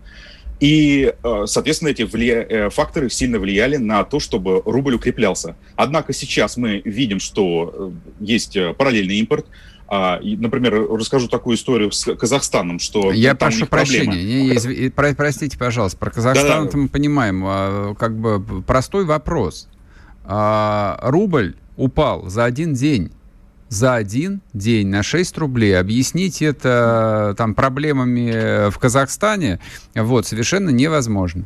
[0.60, 2.46] И, э, соответственно, эти влия...
[2.50, 5.56] Э, факторы сильно влияли на то, чтобы рубль укреплялся.
[5.76, 9.46] Однако сейчас мы видим, что э, есть параллельный импорт.
[9.92, 15.58] А, например, расскажу такую историю с Казахстаном, что я прошу прощения, не, не, про, простите,
[15.58, 16.78] пожалуйста, про Казахстан да, да.
[16.78, 19.68] мы понимаем, а, как бы простой вопрос.
[20.26, 23.12] А, рубль упал за один день
[23.70, 25.80] за один день на 6 рублей.
[25.80, 29.60] Объяснить это там проблемами в Казахстане
[29.96, 31.46] вот, совершенно невозможно.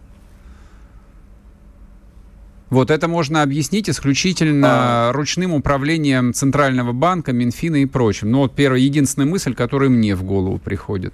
[2.73, 5.11] Вот это можно объяснить исключительно а...
[5.11, 8.31] ручным управлением Центрального банка, Минфина и прочим.
[8.31, 11.13] Ну вот первая, единственная мысль, которая мне в голову приходит.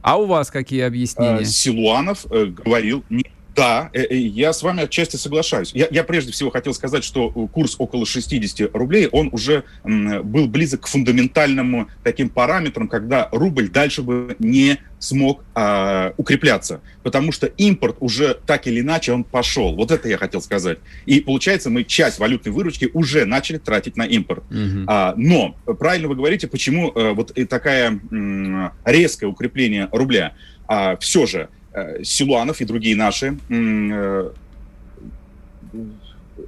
[0.00, 1.40] А у вас какие объяснения?
[1.40, 5.72] А, Силуанов э, говорил не да, э, э, я с вами отчасти соглашаюсь.
[5.74, 10.82] Я, я прежде всего хотел сказать, что курс около 60 рублей, он уже был близок
[10.82, 17.96] к фундаментальному таким параметрам, когда рубль дальше бы не смог а, укрепляться, потому что импорт
[18.00, 19.74] уже так или иначе он пошел.
[19.74, 20.78] Вот это я хотел сказать.
[21.04, 24.44] И получается, мы часть валютной выручки уже начали тратить на импорт.
[24.50, 24.84] Угу.
[24.86, 30.34] А, но правильно вы говорите, почему а, вот такая м, резкое укрепление рубля.
[30.66, 31.63] А, все же Э,
[32.02, 34.30] Силуанов и другие наши э,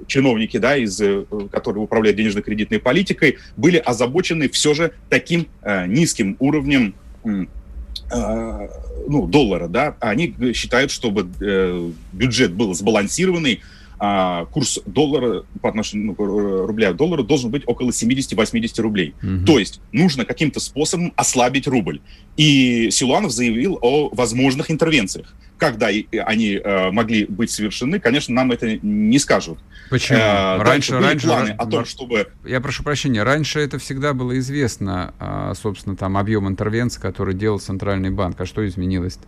[0.06, 5.46] чиновники, да, из, э, которые управляют денежно-кредитной политикой, были озабочены все же таким
[5.86, 8.68] низким уровнем э,
[9.08, 13.62] ну, доллара, да, они считают, чтобы э, бюджет был сбалансированный,
[13.98, 19.14] а курс доллара по отношению ну, рубля к доллару должен быть около 70-80 рублей.
[19.22, 19.46] Угу.
[19.46, 22.00] То есть нужно каким-то способом ослабить рубль.
[22.36, 25.34] И Силуанов заявил о возможных интервенциях.
[25.56, 29.58] Когда они э, могли быть совершены, конечно, нам это не скажут.
[29.88, 30.18] Почему?
[30.18, 32.28] Э, раньше, были раньше, планы раньше, о том, чтобы...
[32.44, 37.58] Я прошу прощения, раньше это всегда было известно, а, собственно, там объем интервенции, который делал
[37.58, 38.38] Центральный банк.
[38.38, 39.26] А что изменилось -то?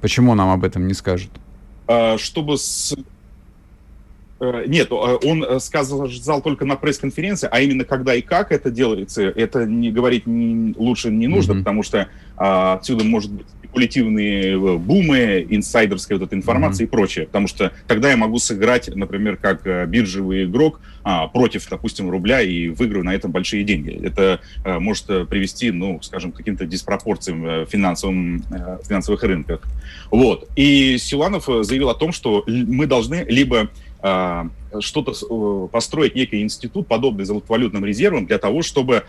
[0.00, 1.30] Почему нам об этом не скажут?
[1.86, 3.19] А, чтобы с Э,
[4.40, 9.22] нет, э, он э, сказал, только на пресс-конференции, а именно когда и как это делается,
[9.22, 11.58] это не говорить не, лучше не нужно, mm-hmm.
[11.58, 16.88] потому что а, отсюда может быть спекулятивные бумы, инсайдерская вот эта информация mm-hmm.
[16.88, 17.26] и прочее.
[17.26, 22.68] Потому что тогда я могу сыграть, например, как биржевый игрок а, против, допустим, рубля и
[22.68, 23.90] выиграю на этом большие деньги.
[24.04, 28.42] Это а, может привести, ну, скажем, к каким-то диспропорциям финансовым,
[28.88, 29.60] финансовых рынках.
[30.10, 30.48] Вот.
[30.56, 33.68] И Силанов заявил о том, что мы должны либо
[34.02, 39.04] что-то э, построить некий институт, подобный золотовалютным резервам, для того, чтобы,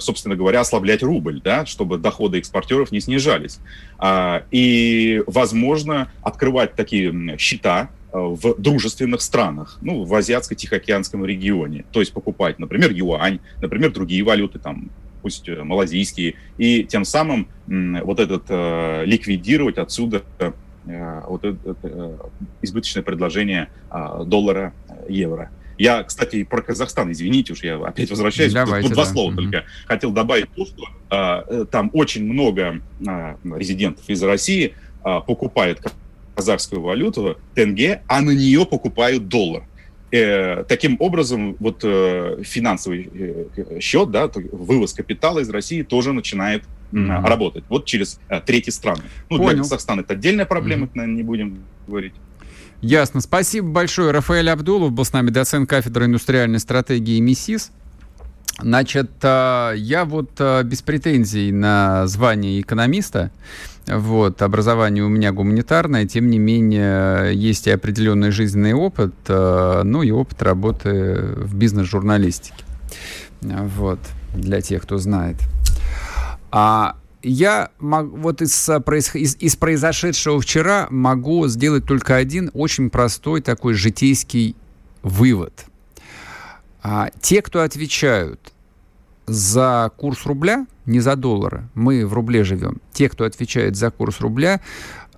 [0.00, 3.58] собственно говоря, ослаблять рубль, да, чтобы доходы экспортеров не снижались.
[3.98, 11.84] А, и, возможно, открывать такие счета э, в дружественных странах, ну, в азиатско-тихоокеанском регионе.
[11.92, 14.90] То есть покупать, например, юань, например, другие валюты, там,
[15.22, 18.44] пусть э, малазийские, и тем самым вот этот
[19.06, 20.22] ликвидировать отсюда
[21.28, 22.16] вот это, э,
[22.62, 25.50] избыточное предложение а, доллара, э, евро.
[25.76, 28.52] Я, кстати, про Казахстан, извините уж, я опять возвращаюсь.
[28.52, 29.10] Давайте, тут, два да.
[29.10, 29.42] слова угу.
[29.42, 29.64] только.
[29.86, 35.80] Хотел добавить то, что а, там очень много а, резидентов из России а, покупают
[36.34, 39.64] казахскую валюту, тенге, а на нее покупают доллар.
[40.10, 46.64] Э, таким образом, вот э, финансовый э, счет, да, вывоз капитала из России тоже начинает
[46.92, 47.26] mm-hmm.
[47.26, 47.64] работать.
[47.68, 49.02] Вот через э, третьи страны.
[49.30, 49.50] Ну, Понял.
[49.50, 50.90] для Казахстана это отдельная проблема, mm-hmm.
[50.94, 52.14] наверное, не будем говорить.
[52.80, 53.20] Ясно.
[53.20, 54.12] Спасибо большое.
[54.12, 57.70] Рафаэль Абдулов был с нами, доцент кафедры индустриальной стратегии МИСИС.
[58.60, 63.30] Значит, э, я вот э, без претензий на звание экономиста,
[63.86, 70.10] вот, образование у меня гуманитарное, тем не менее, есть и определенный жизненный опыт, ну и
[70.10, 72.64] опыт работы в бизнес-журналистике.
[73.40, 73.98] Вот,
[74.34, 75.36] для тех, кто знает.
[76.50, 78.68] А я мог, вот из,
[79.14, 84.56] из, из произошедшего вчера могу сделать только один очень простой такой житейский
[85.02, 85.66] вывод.
[86.82, 88.52] А, те, кто отвечают
[89.26, 94.20] за курс рубля, не за доллары, мы в рубле живем, те, кто отвечает за курс
[94.20, 94.60] рубля,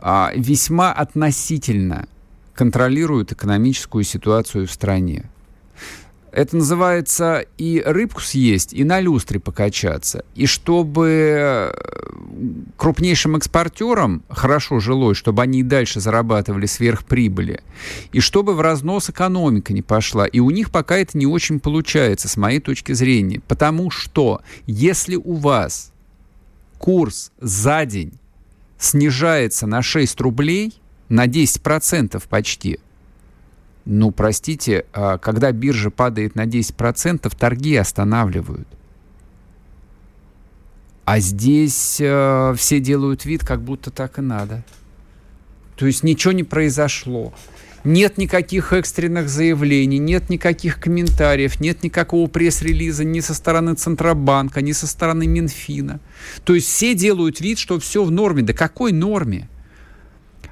[0.00, 2.06] а, весьма относительно
[2.54, 5.24] контролируют экономическую ситуацию в стране.
[6.32, 10.24] Это называется и рыбку съесть, и на люстре покачаться.
[10.34, 11.74] И чтобы
[12.76, 17.62] крупнейшим экспортерам хорошо жилось, чтобы они и дальше зарабатывали сверхприбыли,
[18.12, 20.26] и чтобы в разнос экономика не пошла.
[20.26, 23.40] И у них пока это не очень получается, с моей точки зрения.
[23.48, 25.92] Потому что если у вас
[26.78, 28.12] курс за день
[28.78, 30.74] снижается на 6 рублей,
[31.08, 32.78] на 10% почти–
[33.84, 38.68] ну, простите, а когда биржа падает на 10%, торги останавливают.
[41.04, 44.62] А здесь э, все делают вид, как будто так и надо.
[45.76, 47.32] То есть ничего не произошло.
[47.82, 54.72] Нет никаких экстренных заявлений, нет никаких комментариев, нет никакого пресс-релиза ни со стороны Центробанка, ни
[54.72, 55.98] со стороны Минфина.
[56.44, 58.42] То есть все делают вид, что все в норме.
[58.42, 59.48] Да какой норме?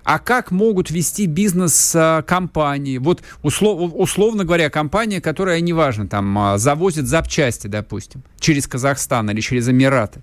[0.09, 2.97] А как могут вести бизнес а, компании?
[2.97, 9.43] Вот услов, условно говоря, компания, которая, неважно, там а, завозит запчасти, допустим, через Казахстан или
[9.43, 10.23] через Эмираты.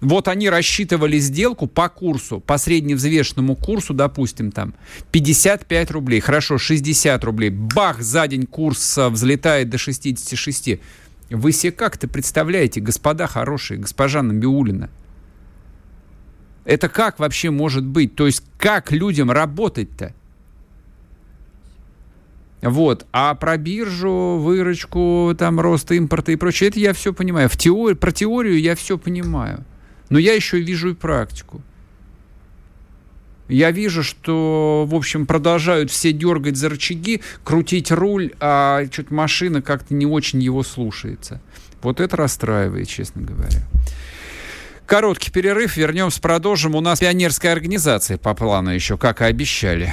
[0.00, 4.74] Вот они рассчитывали сделку по курсу, по средневзвешенному курсу, допустим, там
[5.10, 7.50] 55 рублей, хорошо, 60 рублей.
[7.50, 10.78] Бах, за день курс а, взлетает до 66.
[11.30, 14.88] Вы себе как-то представляете, господа хорошие, госпожа Набиулина?
[16.64, 18.14] Это как вообще может быть?
[18.14, 20.14] То есть как людям работать-то?
[22.62, 23.06] Вот.
[23.12, 27.48] А про биржу, выручку, там, рост импорта и прочее, это я все понимаю.
[27.48, 29.64] В теории, про теорию я все понимаю.
[30.10, 31.60] Но я еще вижу и практику.
[33.48, 39.60] Я вижу, что, в общем, продолжают все дергать за рычаги, крутить руль, а что-то машина
[39.60, 41.40] как-то не очень его слушается.
[41.82, 43.60] Вот это расстраивает, честно говоря.
[44.86, 46.74] Короткий перерыв, вернемся, продолжим.
[46.74, 49.92] У нас пионерская организация по плану еще, как и обещали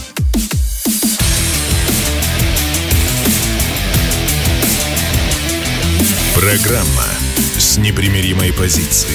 [6.41, 7.05] Программа
[7.59, 9.13] с непримиримой позицией.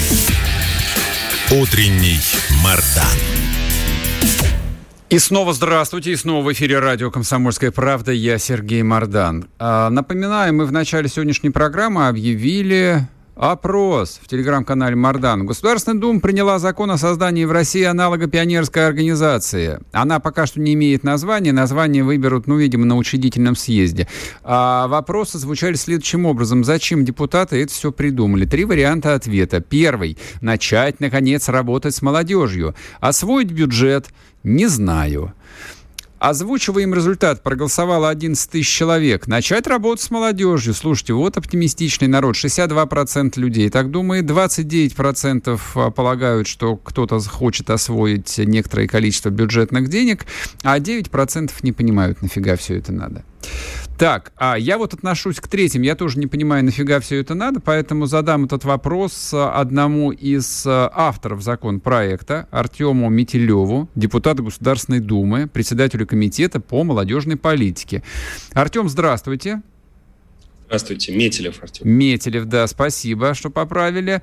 [1.61, 2.21] Утренний
[2.63, 3.19] Мардан.
[5.11, 8.13] И снова здравствуйте, и снова в эфире радио «Комсомольская правда».
[8.13, 9.49] Я Сергей Мордан.
[9.59, 15.45] А, напоминаю, мы в начале сегодняшней программы объявили Опрос в телеграм-канале Мардан.
[15.45, 19.79] Государственная Дума приняла закон о создании в России аналога пионерской организации.
[19.93, 21.53] Она пока что не имеет названия.
[21.53, 24.09] Название выберут, ну, видимо, на учредительном съезде.
[24.43, 26.65] А вопросы звучали следующим образом.
[26.65, 28.47] Зачем депутаты это все придумали?
[28.47, 29.61] Три варианта ответа.
[29.61, 30.17] Первый.
[30.41, 32.75] Начать, наконец, работать с молодежью.
[33.01, 34.07] Освоить бюджет?
[34.45, 35.35] Не знаю.
[36.19, 37.43] Озвучиваем результат.
[37.43, 39.27] Проголосовало 11 тысяч человек.
[39.27, 40.73] Начать работать с молодежью.
[40.73, 42.37] Слушайте, вот оптимистичный народ.
[42.37, 44.25] 62% людей так думает.
[44.25, 50.25] 29% а, полагают, что кто-то хочет освоить некоторое количество бюджетных денег.
[50.63, 53.23] А 9% не понимают, нафига все это надо.
[53.99, 55.81] Так, а я вот отношусь к третьим.
[55.81, 60.67] Я тоже не понимаю, нафига все это надо, поэтому задам этот вопрос э, одному из
[60.67, 68.03] э, авторов законопроекта, Артему Метелеву, депутату Государственной Думы, председателю комитета по молодежной политике.
[68.53, 69.63] Артем, здравствуйте.
[70.67, 71.89] Здравствуйте, Метелев Артем.
[71.89, 74.21] Метелев, да, спасибо, что поправили.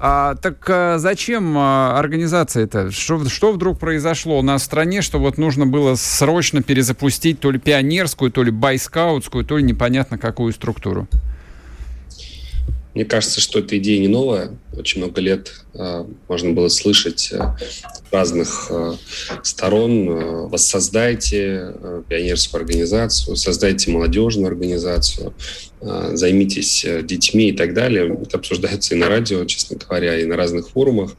[0.00, 2.90] А, так а, зачем а, организация это?
[2.92, 8.30] Что, что вдруг произошло в стране, что вот нужно было срочно перезапустить то ли пионерскую,
[8.30, 11.08] то ли байскаутскую, то ли непонятно какую структуру?
[12.94, 14.50] Мне кажется, что эта идея не новая.
[14.76, 17.40] Очень много лет э, можно было слышать э,
[18.10, 18.94] разных э,
[19.42, 20.08] сторон.
[20.08, 21.74] Э, воссоздайте
[22.08, 25.34] пионерскую организацию, создайте молодежную организацию,
[25.80, 28.18] займитесь детьми и так далее.
[28.22, 31.12] Это обсуждается и на радио, честно говоря, и на разных форумах.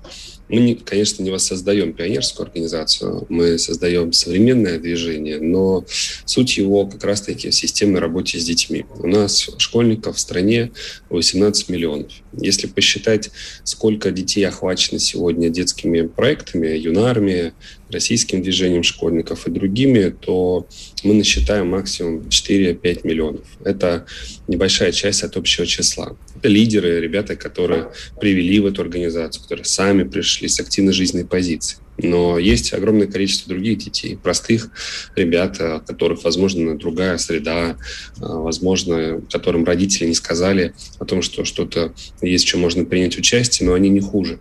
[0.50, 5.86] Мы, не, конечно, не воссоздаем пионерскую организацию, мы создаем современное движение, но
[6.26, 8.86] суть его как раз-таки в системной работе с детьми.
[8.97, 10.72] У нас школьников в стране
[11.10, 12.12] 18 миллионов.
[12.34, 13.30] Если посчитать,
[13.64, 17.54] сколько детей охвачено сегодня детскими проектами, юнармия,
[17.92, 20.68] российским движением школьников и другими, то
[21.04, 23.46] мы насчитаем максимум 4-5 миллионов.
[23.64, 24.06] Это
[24.48, 26.16] небольшая часть от общего числа.
[26.38, 31.78] Это лидеры, ребята, которые привели в эту организацию, которые сами пришли с активной жизненной позиции.
[32.02, 34.72] Но есть огромное количество других детей, простых
[35.16, 37.78] ребят, у которых, возможно, другая среда,
[38.20, 43.68] а, возможно, которым родители не сказали о том, что что-то есть, чем можно принять участие,
[43.68, 44.39] но они не хуже.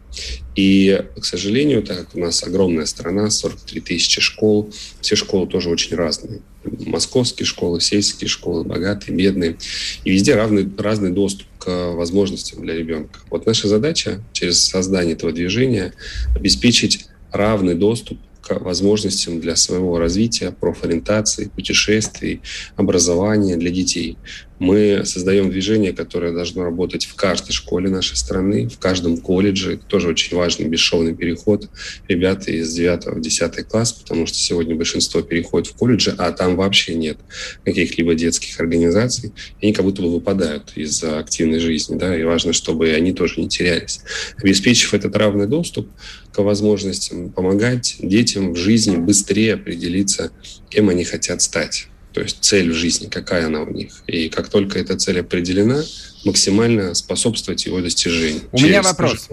[0.55, 5.71] И, к сожалению, так как у нас огромная страна, 43 тысячи школ, все школы тоже
[5.71, 6.41] очень разные.
[6.65, 9.57] Московские школы, сельские школы, богатые, бедные.
[10.05, 13.21] И везде равный, разный доступ к возможностям для ребенка.
[13.31, 15.93] Вот наша задача через создание этого движения
[16.35, 22.41] обеспечить равный доступ к возможностям для своего развития, профориентации, путешествий,
[22.77, 24.17] образования для детей.
[24.59, 29.75] Мы создаем движение, которое должно работать в каждой школе нашей страны, в каждом колледже.
[29.75, 31.69] Это тоже очень важный бесшовный переход.
[32.09, 36.57] Ребята из 9 в 10 класс, потому что сегодня большинство переходит в колледжи, а там
[36.57, 37.19] вообще нет
[37.65, 39.33] каких-либо детских организаций.
[39.61, 41.97] И они как будто бы выпадают из активной жизни.
[41.97, 42.17] Да?
[42.17, 44.01] И важно, чтобы они тоже не терялись.
[44.37, 45.89] Обеспечив этот равный доступ
[46.33, 50.33] к возможностям помогать детям в жизни быстрее определиться,
[50.69, 51.89] кем они хотят стать
[52.19, 53.93] то есть цель в жизни, какая она у них.
[54.09, 55.81] И как только эта цель определена,
[56.25, 58.43] максимально способствовать его достижению.
[58.51, 59.29] У меня вопрос.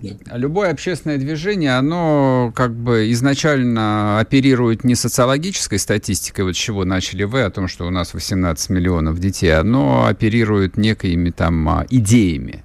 [0.00, 0.36] Да.
[0.36, 7.24] Любое общественное движение, оно как бы изначально оперирует не социологической статистикой, вот с чего начали
[7.24, 12.64] вы, о том, что у нас 18 миллионов детей, оно оперирует некими там а, идеями.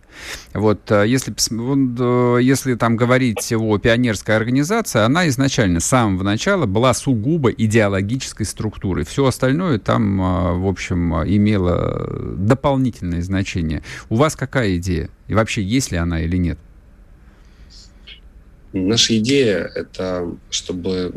[0.53, 6.65] Вот э, если, э, если там говорить о пионерской организации, она изначально с самого начала
[6.65, 9.05] была сугубо идеологической структурой.
[9.05, 13.83] Все остальное там, э, в общем, имело дополнительное значение.
[14.09, 15.09] У вас какая идея?
[15.27, 16.57] И вообще, есть ли она или нет?
[18.73, 21.13] Наша идея– это чтобы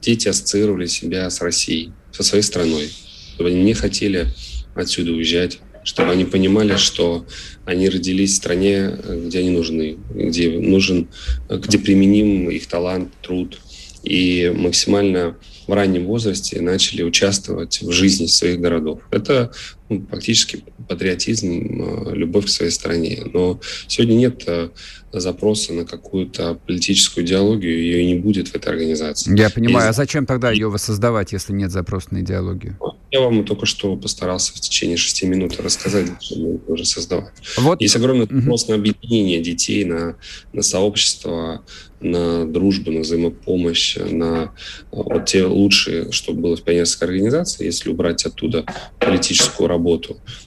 [0.00, 2.88] дети ассоциировали себя с Россией, со своей страной,
[3.34, 4.28] чтобы они не хотели
[4.74, 7.26] отсюда уезжать, чтобы они понимали, что
[7.64, 11.08] они родились в стране, где они нужны, где нужен,
[11.48, 13.58] где применим их талант, труд,
[14.02, 19.02] и максимально в раннем возрасте начали участвовать в жизни своих городов.
[19.10, 19.52] Это
[19.90, 23.22] ну, практически патриотизм, э, любовь к своей стране.
[23.32, 24.70] Но сегодня нет э,
[25.12, 29.36] запроса на какую-то политическую идеологию, ее не будет в этой организации.
[29.36, 29.86] Я понимаю.
[29.86, 29.88] И...
[29.90, 32.78] А зачем тогда ее воссоздавать, если нет запроса на идеологию?
[33.10, 37.34] Я вам только что постарался в течение шести минут рассказать, зачем мы уже создавать.
[37.56, 37.80] Вот.
[37.80, 38.72] Есть огромный запрос угу.
[38.72, 40.14] на объединение детей, на,
[40.52, 41.64] на сообщество,
[42.00, 44.52] на дружбу, на взаимопомощь, на
[44.90, 48.64] вот те лучшие, что было в пионерской организации, если убрать оттуда
[48.98, 49.79] политическую работу,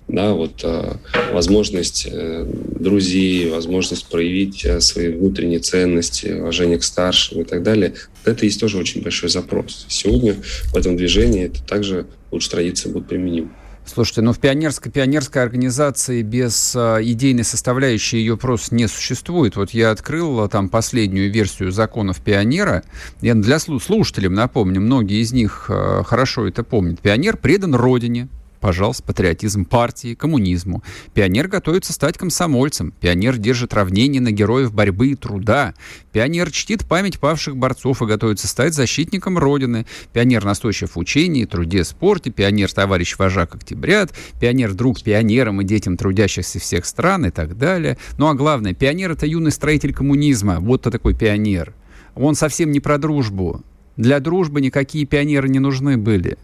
[0.08, 0.98] да, вот а,
[1.32, 2.46] возможность э,
[2.80, 7.94] друзей, возможность проявить э, свои внутренние ценности, уважение к старшим и так далее,
[8.26, 9.86] это есть тоже очень большой запрос.
[9.90, 10.36] Сегодня
[10.72, 13.50] в этом движении это также лучше традиции будут применимы.
[13.86, 19.58] Слушайте, ну в пионерской, пионерской организации без э, идейной составляющей ее просто не существует.
[19.58, 22.84] Вот я открыл а, там последнюю версию законов пионера.
[23.22, 27.02] Я для слушателей напомню, многие из них э, хорошо это помнят.
[27.02, 28.30] Пионер предан родине,
[28.64, 30.84] пожалуйста, патриотизм партии, коммунизму.
[31.14, 32.94] Пионер готовится стать комсомольцем.
[33.02, 35.74] Пионер держит равнение на героев борьбы и труда.
[36.14, 39.86] Пионер чтит память павших борцов и готовится стать защитником Родины.
[40.14, 42.32] Пионер настойчив в учении, труде, спорте.
[42.32, 44.14] Пионер товарищ вожак октябрят.
[44.40, 47.98] Пионер друг пионерам и детям трудящихся всех стран и так далее.
[48.18, 50.62] Ну а главное, пионер это юный строитель коммунизма.
[50.62, 51.74] Вот кто такой пионер.
[52.16, 53.62] Он совсем не про дружбу.
[53.98, 56.38] Для дружбы никакие пионеры не нужны были.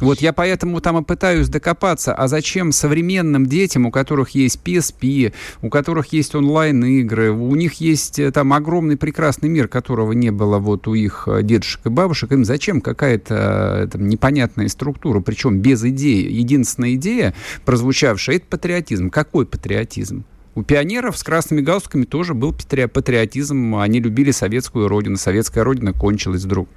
[0.00, 5.32] Вот я поэтому там и пытаюсь докопаться, а зачем современным детям, у которых есть PSP,
[5.62, 10.58] у которых есть онлайн-игры, у них есть э, там огромный прекрасный мир, которого не было
[10.58, 15.60] вот у их э, дедушек и бабушек, им зачем какая-то э, там, непонятная структура, причем
[15.60, 16.30] без идеи.
[16.30, 19.10] Единственная идея, прозвучавшая, это патриотизм.
[19.10, 20.24] Какой патриотизм?
[20.56, 23.76] У пионеров с красными галстуками тоже был патриотизм.
[23.76, 25.16] Они любили советскую родину.
[25.16, 26.68] Советская родина кончилась вдруг.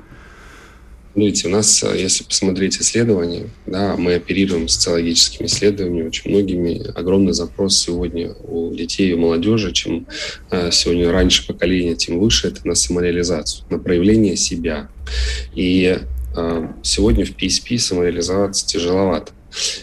[1.18, 6.91] Видите, у нас, э, если посмотреть исследования, да, мы оперируем социологическими исследованиями, очень многими.
[6.95, 10.05] Огромный запрос сегодня у детей и молодежи, чем
[10.51, 14.91] э, сегодня раньше поколение, тем выше, это на самореализацию, на проявление себя.
[15.55, 15.97] И
[16.36, 19.32] э, сегодня в PSP самореализоваться тяжеловато.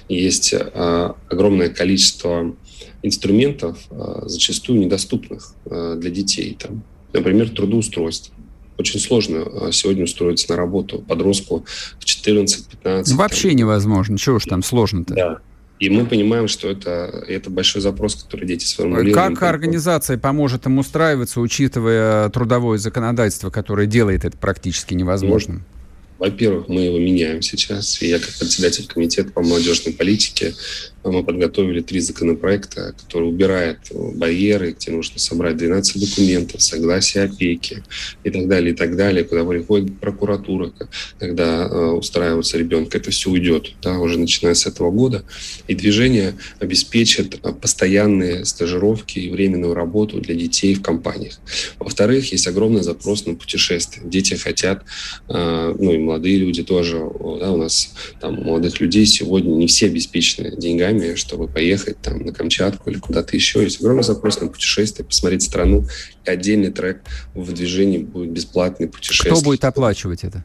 [0.09, 2.55] Есть огромное количество
[3.03, 3.79] инструментов,
[4.23, 6.57] зачастую недоступных для детей.
[6.61, 8.35] Там, например, трудоустройство
[8.79, 11.65] очень сложно а, сегодня устроиться на работу подростку
[11.99, 13.15] в 14-15.
[13.15, 13.57] Вообще там.
[13.57, 14.19] невозможно.
[14.19, 15.15] Чего уж там сложно-то?
[15.15, 15.39] Да.
[15.81, 19.15] И мы понимаем, что это, это большой запрос, который дети сформулируют.
[19.15, 25.65] Как организация поможет им устраиваться, учитывая трудовое законодательство, которое делает это практически невозможным?
[26.19, 28.01] Во-первых, мы его меняем сейчас.
[28.01, 30.55] И я, как председатель комитета по молодежной политике,
[31.05, 37.83] мы подготовили три законопроекта, которые убирают барьеры, где нужно собрать 12 документов, согласие опеки
[38.25, 40.73] и так далее, и так далее, куда приходит прокуратура,
[41.19, 42.99] когда э, устраивается ребенка.
[42.99, 45.25] Это все уйдет, да, уже начиная с этого года.
[45.69, 51.39] И движение обеспечит э, постоянные стажировки и временную работу для детей в компаниях.
[51.79, 54.03] Во-вторых, есть огромный запрос на путешествия.
[54.05, 54.85] Дети хотят,
[55.29, 56.99] э, ну и молодые люди тоже,
[57.41, 62.25] да, у нас там молодых людей сегодня не все обеспечены деньгами, деньгами, чтобы поехать там
[62.25, 63.63] на Камчатку или куда-то еще.
[63.63, 65.87] Есть огромный запрос на путешествие, посмотреть страну.
[66.25, 67.03] И отдельный трек
[67.35, 69.33] в движении будет бесплатный путешествие.
[69.35, 70.45] Кто будет оплачивать это?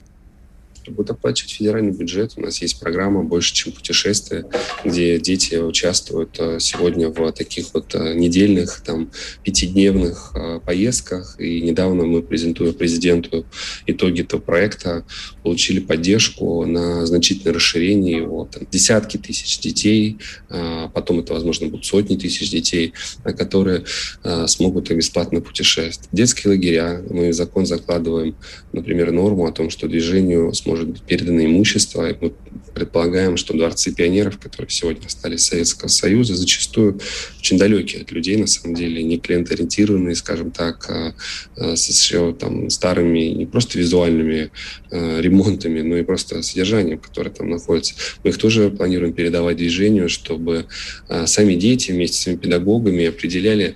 [0.90, 2.34] Будет оплачивать федеральный бюджет.
[2.36, 4.46] У нас есть программа «Больше, чем путешествие»,
[4.86, 9.12] где дети участвуют э, сегодня в таких вот э, недельных, там,
[9.44, 11.40] пятидневных э, поездках.
[11.40, 13.46] И недавно мы, презентуя президенту
[13.86, 15.06] итоги этого проекта,
[15.44, 18.46] получили поддержку на значительное расширение его.
[18.52, 20.18] Там, десятки тысяч детей,
[20.94, 23.86] потом это, возможно, будут сотни тысяч детей, которые
[24.48, 26.10] смогут бесплатно путешествовать.
[26.12, 27.02] Детские лагеря.
[27.10, 28.36] Мы в закон закладываем,
[28.72, 32.08] например, норму о том, что движению сможет может быть передано имущество.
[32.22, 32.32] Мы
[32.74, 37.00] предполагаем, что дворцы пионеров, которые сегодня остались Советского Союза, зачастую
[37.40, 41.14] очень далекие от людей, на самом деле, не клиентоориентированные, скажем так, а,
[41.58, 44.52] а, с еще там старыми, не просто визуальными
[44.92, 47.96] а, ремонтами, но и просто содержанием, которое там находится.
[48.24, 50.68] Мы их тоже планируем передавать движению, чтобы
[51.26, 53.76] сами дети вместе с своими педагогами определяли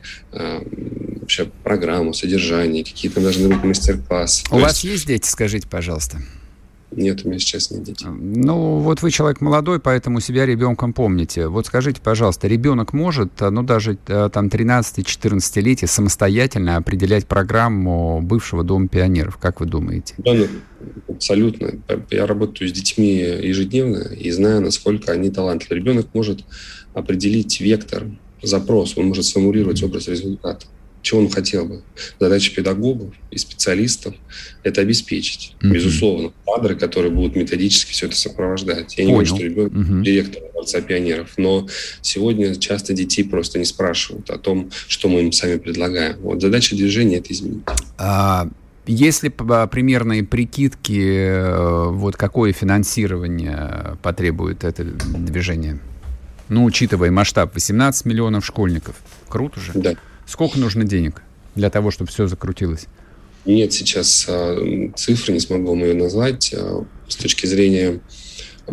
[1.24, 4.44] вообще программу, содержание, какие там должны быть мастер-классы.
[4.48, 4.84] У То вас есть...
[4.84, 6.22] есть дети, скажите, пожалуйста?
[6.96, 8.08] Нет, у меня сейчас нет детей.
[8.08, 11.48] Ну, вот вы человек молодой, поэтому себя ребенком помните.
[11.48, 18.88] Вот скажите, пожалуйста, ребенок может, ну, даже э, там 13-14-летие самостоятельно определять программу бывшего Дома
[18.88, 19.38] пионеров?
[19.38, 20.16] Как вы думаете?
[20.18, 20.48] Да, ну,
[21.10, 21.72] абсолютно.
[22.12, 25.80] Я работаю с детьми ежедневно и знаю, насколько они талантливы.
[25.80, 26.44] Ребенок может
[26.94, 28.06] определить вектор,
[28.44, 30.66] запрос, он может сформулировать образ результата.
[31.04, 31.82] Чего он хотел бы?
[32.20, 34.16] Задача педагогов и специалистов–
[34.64, 35.70] это обеспечить, mm-hmm.
[35.70, 38.98] безусловно, кадры, которые будут методически все это сопровождать.
[38.98, 39.08] Я Понял.
[39.08, 40.02] не говорю, что ребенок mm-hmm.
[40.04, 41.68] директор Дворца пионеров, но
[42.02, 46.18] сегодня часто детей просто не спрашивают о том, что мы им сами предлагаем.
[46.22, 47.64] Вот задача движения– это изменить.
[47.98, 48.48] А,
[48.86, 55.80] если примерные прикидки, э, вот какое финансирование потребует это движение?
[56.48, 58.96] Ну, учитывая масштаб 18 миллионов школьников.
[59.28, 59.72] Круто же.
[59.76, 59.96] Да.
[60.28, 61.22] Сколько нужно денег
[61.56, 62.88] для того, чтобы все закрутилось?
[63.46, 66.54] Нет сейчас а, цифры, не смогу вам ее назвать.
[66.56, 68.00] А, с точки зрения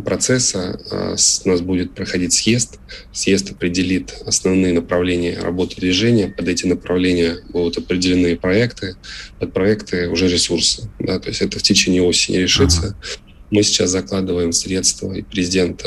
[0.04, 2.78] процесса а, у нас будет проходить съезд.
[3.12, 6.28] Съезд определит основные направления работы движения.
[6.28, 8.94] Под эти направления будут определены проекты.
[9.40, 10.88] Под проекты уже ресурсы.
[11.00, 12.80] Да, то есть это в течение осени решится.
[12.80, 12.96] Ага.
[13.50, 15.84] Мы сейчас закладываем средства, и президент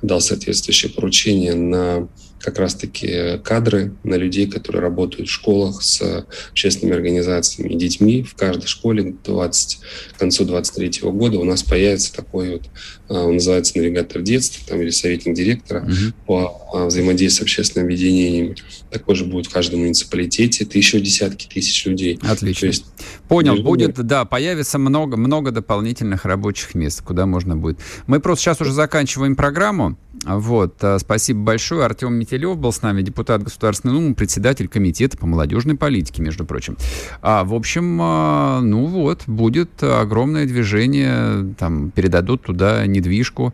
[0.00, 2.08] дал соответствующее поручение на
[2.44, 8.22] как раз-таки кадры на людей, которые работают в школах с общественными организациями и детьми.
[8.22, 9.78] В каждой школе 20,
[10.14, 12.62] к концу 2023 года у нас появится такой вот,
[13.08, 16.14] а, он называется навигатор детства там, или советник директора угу.
[16.26, 18.56] по а, взаимодействию с общественными объединениями.
[18.90, 20.64] Такой же будет в каждом муниципалитете.
[20.64, 22.18] Это еще десятки тысяч людей.
[22.22, 22.60] Отлично.
[22.60, 22.84] То есть,
[23.28, 27.78] Понял, будет, да, появится много, много дополнительных рабочих мест, куда можно будет.
[28.06, 29.96] Мы просто сейчас уже заканчиваем программу.
[30.24, 31.84] Вот, а, спасибо большое.
[31.84, 36.76] Артем Метелев был с нами, депутат Государственной Думы, председатель комитета по молодежной политике, между прочим.
[37.22, 43.52] А, в общем, а, ну вот, будет огромное движение, там передадут туда недвижку,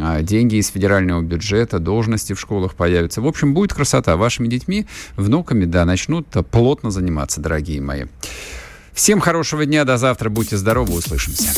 [0.00, 3.20] а, деньги из федерального бюджета, должности в школах появятся.
[3.20, 4.16] В общем, будет красота.
[4.16, 4.86] Вашими детьми,
[5.16, 8.04] внуками, да, начнут плотно заниматься, дорогие мои.
[8.92, 11.50] Всем хорошего дня, до завтра, будьте здоровы, услышимся.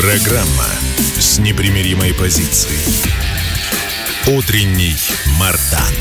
[0.00, 0.64] Программа
[1.18, 2.78] с непримиримой позицией.
[4.28, 4.94] Утренний
[5.40, 5.92] Мардан.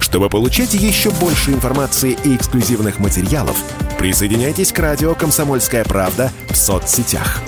[0.00, 3.58] Чтобы получать еще больше информации и эксклюзивных материалов,
[3.98, 7.42] присоединяйтесь к радио «Комсомольская правда» в соцсетях.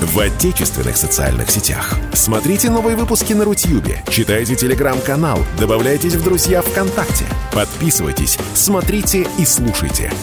[0.00, 1.96] В отечественных социальных сетях.
[2.12, 7.24] Смотрите новые выпуски на Рутьюбе, читайте телеграм-канал, добавляйтесь в друзья ВКонтакте,
[7.54, 10.12] подписывайтесь, смотрите и слушайте–